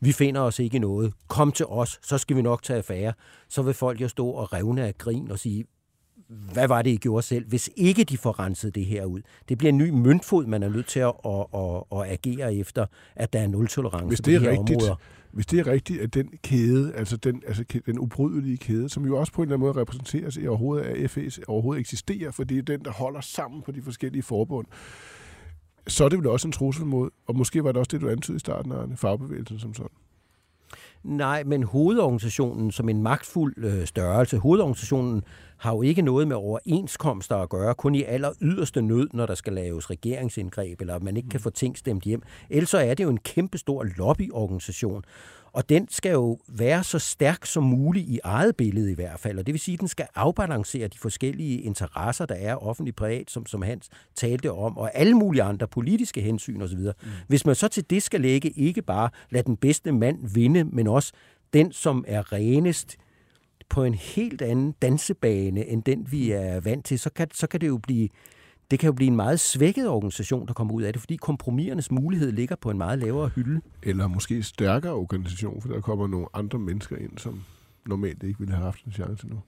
vi 0.00 0.12
finder 0.12 0.40
os 0.40 0.58
ikke 0.58 0.76
i 0.76 0.80
noget, 0.80 1.12
kom 1.28 1.52
til 1.52 1.66
os, 1.66 1.98
så 2.02 2.18
skal 2.18 2.36
vi 2.36 2.42
nok 2.42 2.62
tage 2.62 2.76
affære, 2.76 3.12
så 3.48 3.62
vil 3.62 3.74
folk 3.74 4.00
jo 4.00 4.08
stå 4.08 4.28
og 4.28 4.52
revne 4.52 4.86
af 4.86 4.98
grin 4.98 5.30
og 5.30 5.38
sige, 5.38 5.64
hvad 6.52 6.68
var 6.68 6.82
det, 6.82 6.90
I 6.90 6.96
gjorde 6.96 7.22
selv, 7.22 7.48
hvis 7.48 7.70
ikke 7.76 8.04
de 8.04 8.18
får 8.18 8.40
renset 8.40 8.74
det 8.74 8.84
her 8.84 9.04
ud? 9.04 9.20
Det 9.48 9.58
bliver 9.58 9.68
en 9.68 9.78
ny 9.78 9.90
møntfod, 9.90 10.46
man 10.46 10.62
er 10.62 10.68
nødt 10.68 10.86
til 10.86 11.00
at, 11.00 11.12
at, 11.24 11.46
at, 11.54 11.82
at 11.92 12.12
agere 12.12 12.54
efter, 12.54 12.86
at 13.16 13.32
der 13.32 13.40
er 13.40 13.46
nul-tolerance 13.46 14.06
Hvis 14.06 14.20
på 14.20 14.26
det 14.26 14.34
er 14.34 14.38
de 14.38 14.44
her 14.44 14.50
rigtigt, 14.50 14.76
områder. 14.76 14.96
Hvis 15.32 15.46
det 15.46 15.58
er 15.58 15.66
rigtigt, 15.66 16.00
at 16.00 16.14
den 16.14 16.30
kæde, 16.42 16.92
altså 16.94 17.16
den, 17.16 17.42
altså 17.46 17.64
den 17.86 17.98
ubrydelige 17.98 18.56
kæde, 18.56 18.88
som 18.88 19.06
jo 19.06 19.16
også 19.16 19.32
på 19.32 19.42
en 19.42 19.48
eller 19.48 19.56
anden 19.56 19.66
måde 19.66 19.80
repræsenteres 19.80 20.36
i 20.36 20.46
overhovedet 20.46 20.84
af 20.84 21.10
FES, 21.10 21.40
overhovedet 21.48 21.80
eksisterer, 21.80 22.30
fordi 22.30 22.54
det 22.54 22.72
er 22.72 22.76
den, 22.76 22.84
der 22.84 22.90
holder 22.90 23.20
sammen 23.20 23.62
på 23.62 23.72
de 23.72 23.82
forskellige 23.82 24.22
forbund, 24.22 24.66
så 25.86 26.04
er 26.04 26.08
det 26.08 26.18
vel 26.18 26.26
også 26.26 26.48
en 26.48 26.52
trussel 26.52 26.86
mod, 26.86 27.10
og 27.26 27.36
måske 27.36 27.64
var 27.64 27.72
det 27.72 27.78
også 27.78 27.88
det, 27.92 28.00
du 28.00 28.08
antydede 28.08 28.36
i 28.36 28.40
starten, 28.40 28.72
Arne, 28.72 28.96
fagbevægelsen 28.96 29.58
som 29.58 29.74
sådan. 29.74 29.90
Nej, 31.02 31.44
men 31.44 31.62
hovedorganisationen 31.62 32.72
som 32.72 32.88
en 32.88 33.02
magtfuld 33.02 33.54
øh, 33.64 33.86
størrelse, 33.86 34.38
hovedorganisationen 34.38 35.22
har 35.56 35.74
jo 35.74 35.82
ikke 35.82 36.02
noget 36.02 36.28
med 36.28 36.36
overenskomster 36.36 37.36
at 37.36 37.48
gøre, 37.48 37.74
kun 37.74 37.94
i 37.94 38.02
aller 38.02 38.32
yderste 38.40 38.82
nød, 38.82 39.08
når 39.12 39.26
der 39.26 39.34
skal 39.34 39.52
laves 39.52 39.90
regeringsindgreb, 39.90 40.80
eller 40.80 40.98
man 40.98 41.16
ikke 41.16 41.28
kan 41.28 41.40
få 41.40 41.50
ting 41.50 41.78
stemt 41.78 42.04
hjem. 42.04 42.22
Ellers 42.50 42.74
er 42.74 42.94
det 42.94 43.04
jo 43.04 43.10
en 43.10 43.18
kæmpestor 43.18 43.86
lobbyorganisation, 43.96 45.04
og 45.52 45.68
den 45.68 45.88
skal 45.90 46.12
jo 46.12 46.38
være 46.48 46.84
så 46.84 46.98
stærk 46.98 47.46
som 47.46 47.62
muligt 47.62 48.08
i 48.08 48.20
eget 48.24 48.56
billede 48.56 48.90
i 48.92 48.94
hvert 48.94 49.20
fald, 49.20 49.38
og 49.38 49.46
det 49.46 49.52
vil 49.52 49.60
sige, 49.60 49.74
at 49.74 49.80
den 49.80 49.88
skal 49.88 50.06
afbalancere 50.14 50.88
de 50.88 50.98
forskellige 50.98 51.60
interesser, 51.60 52.26
der 52.26 52.34
er 52.34 52.56
offentlig 52.56 52.96
privat, 52.96 53.30
som, 53.30 53.46
som 53.46 53.62
Hans 53.62 53.88
talte 54.14 54.52
om, 54.52 54.78
og 54.78 54.90
alle 54.94 55.14
mulige 55.14 55.42
andre 55.42 55.68
politiske 55.68 56.20
hensyn 56.20 56.62
osv. 56.62 56.78
Mm. 56.78 57.10
Hvis 57.28 57.46
man 57.46 57.54
så 57.54 57.68
til 57.68 57.90
det 57.90 58.02
skal 58.02 58.20
lægge 58.20 58.50
ikke 58.50 58.82
bare 58.82 59.10
lade 59.30 59.44
den 59.44 59.56
bedste 59.56 59.92
mand 59.92 60.18
vinde, 60.34 60.64
men 60.64 60.86
også 60.86 61.12
den, 61.52 61.72
som 61.72 62.04
er 62.08 62.32
renest, 62.32 62.96
på 63.70 63.84
en 63.84 63.94
helt 63.94 64.42
anden 64.42 64.74
dansebane, 64.82 65.66
end 65.66 65.82
den 65.82 66.12
vi 66.12 66.30
er 66.30 66.60
vant 66.60 66.84
til, 66.84 66.98
så 66.98 67.10
kan, 67.10 67.28
så 67.34 67.46
kan 67.46 67.60
det 67.60 67.68
jo 67.68 67.78
blive 67.78 68.08
det 68.70 68.78
kan 68.78 68.86
jo 68.86 68.92
blive 68.92 69.08
en 69.08 69.16
meget 69.16 69.40
svækket 69.40 69.88
organisation, 69.88 70.46
der 70.46 70.52
kommer 70.52 70.74
ud 70.74 70.82
af 70.82 70.92
det, 70.92 71.00
fordi 71.00 71.16
kompromisernes 71.16 71.90
mulighed 71.90 72.32
ligger 72.32 72.56
på 72.56 72.70
en 72.70 72.78
meget 72.78 72.98
lavere 72.98 73.28
hylde. 73.28 73.60
Eller 73.82 74.06
måske 74.06 74.42
stærkere 74.42 74.92
organisation, 74.92 75.62
for 75.62 75.68
der 75.68 75.80
kommer 75.80 76.06
nogle 76.06 76.26
andre 76.34 76.58
mennesker 76.58 76.96
ind, 76.96 77.18
som 77.18 77.42
normalt 77.86 78.22
ikke 78.22 78.38
ville 78.38 78.54
have 78.54 78.64
haft 78.64 78.84
en 78.84 78.92
chance 78.92 79.28
nu. 79.28 79.40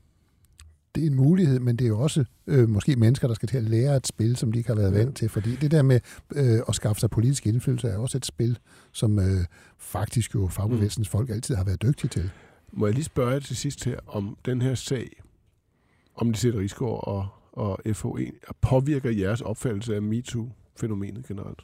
det 0.94 1.02
er 1.02 1.06
en 1.06 1.14
mulighed, 1.14 1.60
men 1.60 1.76
det 1.76 1.84
er 1.84 1.88
jo 1.88 2.00
også 2.00 2.24
øh, 2.46 2.68
måske 2.68 2.96
mennesker, 2.96 3.28
der 3.28 3.34
skal 3.34 3.48
til 3.48 3.56
at 3.56 3.62
lære 3.62 3.96
et 3.96 4.06
spil, 4.06 4.36
som 4.36 4.52
de 4.52 4.58
ikke 4.58 4.70
har 4.70 4.76
været 4.76 4.94
vant 4.94 5.16
til. 5.16 5.28
Fordi 5.28 5.56
det 5.56 5.70
der 5.70 5.82
med 5.82 6.00
øh, 6.34 6.60
at 6.68 6.74
skaffe 6.74 7.00
sig 7.00 7.10
politisk 7.10 7.46
indflydelse 7.46 7.88
er 7.88 7.98
også 7.98 8.18
et 8.18 8.26
spil, 8.26 8.58
som 8.92 9.18
øh, 9.18 9.44
faktisk 9.78 10.34
jo 10.34 10.48
fagbevægelsens 10.48 11.08
folk 11.08 11.30
altid 11.30 11.54
har 11.54 11.64
været 11.64 11.82
dygtige 11.82 12.08
til. 12.08 12.30
Må 12.72 12.86
jeg 12.86 12.94
lige 12.94 13.04
spørge 13.04 13.40
til 13.40 13.56
sidst 13.56 13.84
her, 13.84 13.98
om 14.06 14.36
den 14.44 14.62
her 14.62 14.74
sag, 14.74 15.08
om 16.14 16.28
det 16.28 16.38
sætter 16.38 16.60
Rigsgaard 16.60 17.04
og, 17.06 17.28
og 17.52 17.80
FH1, 17.86 18.52
påvirker 18.60 19.10
jeres 19.10 19.40
opfattelse 19.40 19.94
af 19.94 20.02
MeToo-fænomenet 20.02 21.26
generelt? 21.26 21.60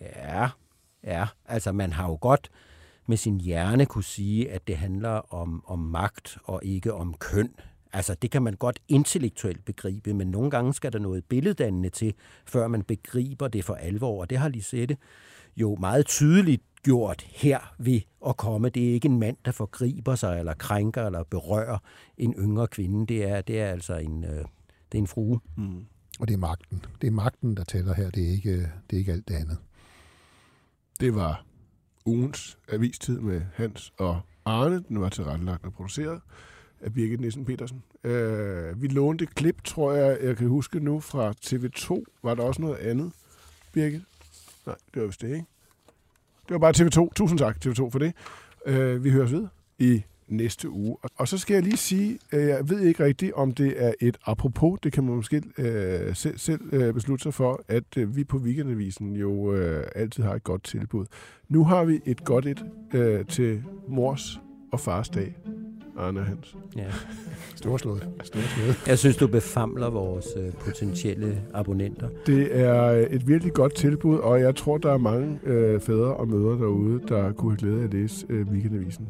Ja, 0.00 0.48
ja. 1.04 1.26
Altså, 1.44 1.72
man 1.72 1.92
har 1.92 2.08
jo 2.08 2.18
godt 2.20 2.50
med 3.06 3.16
sin 3.16 3.40
hjerne 3.40 3.86
kunne 3.86 4.04
sige, 4.04 4.50
at 4.50 4.66
det 4.66 4.76
handler 4.76 5.34
om, 5.34 5.64
om 5.66 5.78
magt 5.78 6.38
og 6.44 6.60
ikke 6.64 6.94
om 6.94 7.14
køn. 7.14 7.54
Altså, 7.92 8.14
det 8.14 8.30
kan 8.30 8.42
man 8.42 8.54
godt 8.54 8.78
intellektuelt 8.88 9.64
begribe, 9.64 10.14
men 10.14 10.30
nogle 10.30 10.50
gange 10.50 10.74
skal 10.74 10.92
der 10.92 10.98
noget 10.98 11.24
billeddannende 11.24 11.88
til, 11.88 12.14
før 12.46 12.68
man 12.68 12.82
begriber 12.82 13.48
det 13.48 13.64
for 13.64 13.74
alvor, 13.74 14.20
og 14.20 14.30
det 14.30 14.38
har 14.38 14.48
Lisette 14.48 14.96
jo 15.56 15.76
meget 15.80 16.06
tydeligt 16.06 16.62
gjort 16.88 17.22
her 17.22 17.74
ved 17.78 18.00
at 18.26 18.36
komme. 18.36 18.68
Det 18.68 18.88
er 18.88 18.92
ikke 18.92 19.08
en 19.08 19.18
mand, 19.18 19.36
der 19.44 19.52
forgriber 19.52 20.14
sig, 20.14 20.38
eller 20.38 20.54
krænker, 20.54 21.06
eller 21.06 21.22
berører 21.22 21.78
en 22.16 22.34
yngre 22.38 22.66
kvinde. 22.66 23.06
Det 23.06 23.28
er, 23.28 23.40
det 23.40 23.60
er 23.60 23.66
altså 23.66 23.96
en, 23.96 24.24
øh, 24.24 24.30
det 24.30 24.94
er 24.94 24.98
en 24.98 25.06
frue. 25.06 25.40
Mm. 25.56 25.84
Og 26.20 26.28
det 26.28 26.34
er 26.34 26.38
magten. 26.38 26.84
Det 27.00 27.06
er 27.06 27.10
magten, 27.10 27.56
der 27.56 27.64
tæller 27.64 27.94
her. 27.94 28.10
Det 28.10 28.28
er 28.28 28.30
ikke, 28.30 28.52
det 28.90 28.96
er 28.96 28.98
ikke 28.98 29.12
alt 29.12 29.28
det 29.28 29.34
andet. 29.34 29.58
Det 31.00 31.14
var 31.14 31.44
ugens 32.06 32.58
avistid 32.72 33.20
med 33.20 33.42
Hans 33.54 33.92
og 33.98 34.20
Arne. 34.44 34.84
Den 34.88 35.00
var 35.00 35.08
tilrettelagt 35.08 35.64
og 35.64 35.72
produceret 35.72 36.20
af 36.80 36.94
Birgit 36.94 37.20
Nissen 37.20 37.44
Petersen. 37.44 37.82
Uh, 38.04 38.82
vi 38.82 38.88
lånte 38.88 39.24
et 39.24 39.34
klip, 39.34 39.64
tror 39.64 39.92
jeg, 39.92 40.18
jeg 40.22 40.36
kan 40.36 40.48
huske 40.48 40.80
nu, 40.80 41.00
fra 41.00 41.34
TV2. 41.46 42.04
Var 42.22 42.34
der 42.34 42.42
også 42.42 42.62
noget 42.62 42.76
andet, 42.76 43.12
Birgit? 43.72 44.02
Nej, 44.66 44.76
det 44.94 45.02
var 45.02 45.06
vist 45.06 45.20
det, 45.20 45.28
ikke? 45.28 45.46
Det 46.48 46.54
var 46.54 46.58
bare 46.58 46.72
TV2. 46.76 47.08
Tusind 47.14 47.38
tak, 47.38 47.56
TV2, 47.66 47.90
for 47.90 47.98
det. 47.98 48.12
Øh, 48.66 49.04
vi 49.04 49.10
høres 49.10 49.32
ved 49.32 49.46
i 49.78 50.02
næste 50.28 50.70
uge. 50.70 50.96
Og 51.16 51.28
så 51.28 51.38
skal 51.38 51.54
jeg 51.54 51.62
lige 51.62 51.76
sige, 51.76 52.18
at 52.30 52.48
jeg 52.48 52.70
ved 52.70 52.80
ikke 52.80 53.04
rigtigt, 53.04 53.32
om 53.32 53.52
det 53.52 53.74
er 53.76 53.92
et 54.00 54.16
apropos. 54.26 54.80
Det 54.82 54.92
kan 54.92 55.04
man 55.04 55.16
måske 55.16 55.42
øh, 55.58 56.16
selv, 56.16 56.38
selv 56.38 56.60
øh, 56.74 56.94
beslutte 56.94 57.22
sig 57.22 57.34
for, 57.34 57.64
at 57.68 57.96
øh, 57.96 58.16
vi 58.16 58.24
på 58.24 58.36
Weekendavisen 58.36 59.16
jo 59.16 59.54
øh, 59.54 59.86
altid 59.94 60.22
har 60.22 60.34
et 60.34 60.44
godt 60.44 60.64
tilbud. 60.64 61.06
Nu 61.48 61.64
har 61.64 61.84
vi 61.84 62.00
et 62.06 62.24
godt 62.24 62.46
et 62.46 62.64
øh, 62.94 63.24
til 63.24 63.62
mors 63.88 64.40
og 64.72 64.80
fars 64.80 65.08
dag. 65.08 65.36
Arne 65.98 66.24
Hans. 66.24 66.56
Ja. 66.76 66.84
Storslået. 67.54 68.08
Storslået. 68.22 68.82
Jeg 68.86 68.98
synes, 68.98 69.16
du 69.16 69.26
befamler 69.26 69.90
vores 69.90 70.26
øh, 70.36 70.52
potentielle 70.52 71.42
abonnenter. 71.54 72.08
Det 72.26 72.60
er 72.60 73.06
et 73.10 73.28
virkelig 73.28 73.52
godt 73.52 73.74
tilbud, 73.74 74.18
og 74.18 74.40
jeg 74.40 74.56
tror, 74.56 74.78
der 74.78 74.92
er 74.92 74.98
mange 74.98 75.38
øh, 75.44 75.80
fædre 75.80 76.14
og 76.14 76.28
mødre 76.28 76.58
derude, 76.58 77.00
der 77.08 77.32
kunne 77.32 77.52
have 77.52 77.58
glæde 77.58 77.80
af 77.80 77.84
at 77.84 77.94
læse 77.94 78.26
øh, 78.28 78.46
Weekendavisen. 78.46 79.08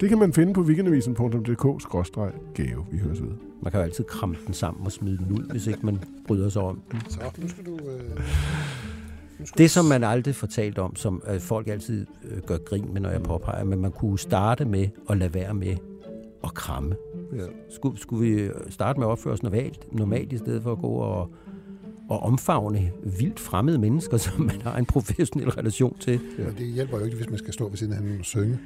Det 0.00 0.08
kan 0.08 0.18
man 0.18 0.32
finde 0.32 0.54
på 0.54 0.60
weekendavisen.dk-gave. 0.60 2.86
Vi 2.92 2.98
høres 2.98 3.22
ved. 3.22 3.30
Man 3.62 3.70
kan 3.70 3.80
jo 3.80 3.84
altid 3.84 4.04
kramme 4.04 4.36
den 4.46 4.54
sammen 4.54 4.86
og 4.86 4.92
smide 4.92 5.18
den 5.18 5.32
ud, 5.32 5.50
hvis 5.50 5.66
ikke 5.66 5.86
man 5.86 5.98
bryder 6.26 6.48
sig 6.48 6.62
om 6.62 6.82
den. 6.92 7.00
Så, 7.08 7.20
nu 7.38 7.48
skal 7.48 7.66
du... 7.66 7.76
Øh 7.76 8.20
det, 9.58 9.70
som 9.70 9.84
man 9.84 10.04
aldrig 10.04 10.34
fortalt 10.34 10.78
om, 10.78 10.96
som 10.96 11.22
øh, 11.28 11.40
folk 11.40 11.68
altid 11.68 12.06
øh, 12.24 12.42
gør 12.42 12.56
grin 12.56 12.88
med, 12.92 13.00
når 13.00 13.10
jeg 13.10 13.22
påpeger, 13.22 13.64
men 13.64 13.80
man 13.80 13.92
kunne 13.92 14.18
starte 14.18 14.64
med 14.64 14.88
at 15.10 15.16
lade 15.16 15.34
være 15.34 15.54
med 15.54 15.76
at 16.44 16.54
kramme. 16.54 16.94
Ja. 17.36 17.42
Skulle, 17.70 18.00
skulle 18.00 18.30
vi 18.30 18.50
starte 18.70 18.98
med 18.98 19.06
at 19.06 19.10
opføre 19.10 19.32
os 19.32 19.42
normalt, 19.42 19.92
normalt 19.92 20.32
i 20.32 20.38
stedet 20.38 20.62
for 20.62 20.72
at 20.72 20.78
gå 20.78 20.88
og, 20.88 21.30
og 22.08 22.20
omfavne 22.20 22.90
vildt 23.18 23.40
fremmede 23.40 23.78
mennesker, 23.78 24.16
som 24.26 24.40
man 24.40 24.62
har 24.62 24.76
en 24.76 24.86
professionel 24.86 25.50
relation 25.50 25.96
til? 26.00 26.20
Ja. 26.38 26.44
Men 26.44 26.54
det 26.58 26.66
hjælper 26.66 26.98
jo 26.98 27.04
ikke, 27.04 27.16
hvis 27.16 27.30
man 27.30 27.38
skal 27.38 27.52
stå 27.52 27.68
ved 27.68 27.76
siden 27.76 27.92
af 27.92 27.98
hinanden 27.98 28.20
og 28.20 28.26
synge. 28.26 28.58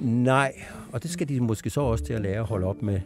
Nej, 0.00 0.52
og 0.92 1.02
det 1.02 1.10
skal 1.10 1.28
de 1.28 1.40
måske 1.40 1.70
så 1.70 1.80
også 1.80 2.04
til 2.04 2.12
at 2.12 2.20
lære 2.20 2.40
at 2.40 2.46
holde 2.46 2.66
op 2.66 2.82
med. 2.82 3.00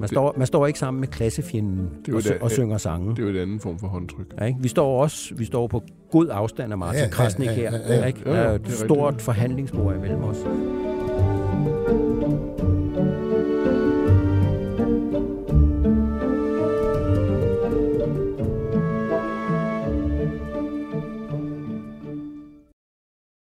Man, 0.00 0.08
står, 0.08 0.34
man 0.38 0.46
står 0.46 0.66
ikke 0.66 0.78
sammen 0.78 1.00
med 1.00 1.08
klassefjenden 1.08 1.90
det 2.06 2.14
og, 2.14 2.22
det, 2.22 2.38
og 2.40 2.50
synger 2.50 2.78
sange. 2.78 3.10
Det 3.10 3.18
er 3.18 3.22
jo 3.22 3.28
et 3.28 3.42
andet 3.42 3.62
form 3.62 3.78
for 3.78 3.86
håndtryk. 3.86 4.34
Ja, 4.40 4.44
ikke? 4.44 4.58
Vi 4.62 4.68
står 4.68 5.02
også 5.02 5.34
vi 5.34 5.44
står 5.44 5.66
på 5.66 5.82
god 6.10 6.28
afstand 6.30 6.72
af 6.72 6.78
Martin 6.78 7.02
ja, 7.02 7.08
Krasnik 7.08 7.48
ja, 7.48 7.54
ja, 7.54 7.60
ja, 7.62 7.70
ja, 7.70 7.76
her. 7.76 8.12
Ja, 8.26 8.32
ja, 8.32 8.36
ja, 8.36 8.42
der 8.42 8.50
er 8.50 8.54
et 8.54 8.72
stort 8.72 9.22
forhandlingsbord 9.22 9.94
imellem 9.94 10.22
os. 10.22 10.36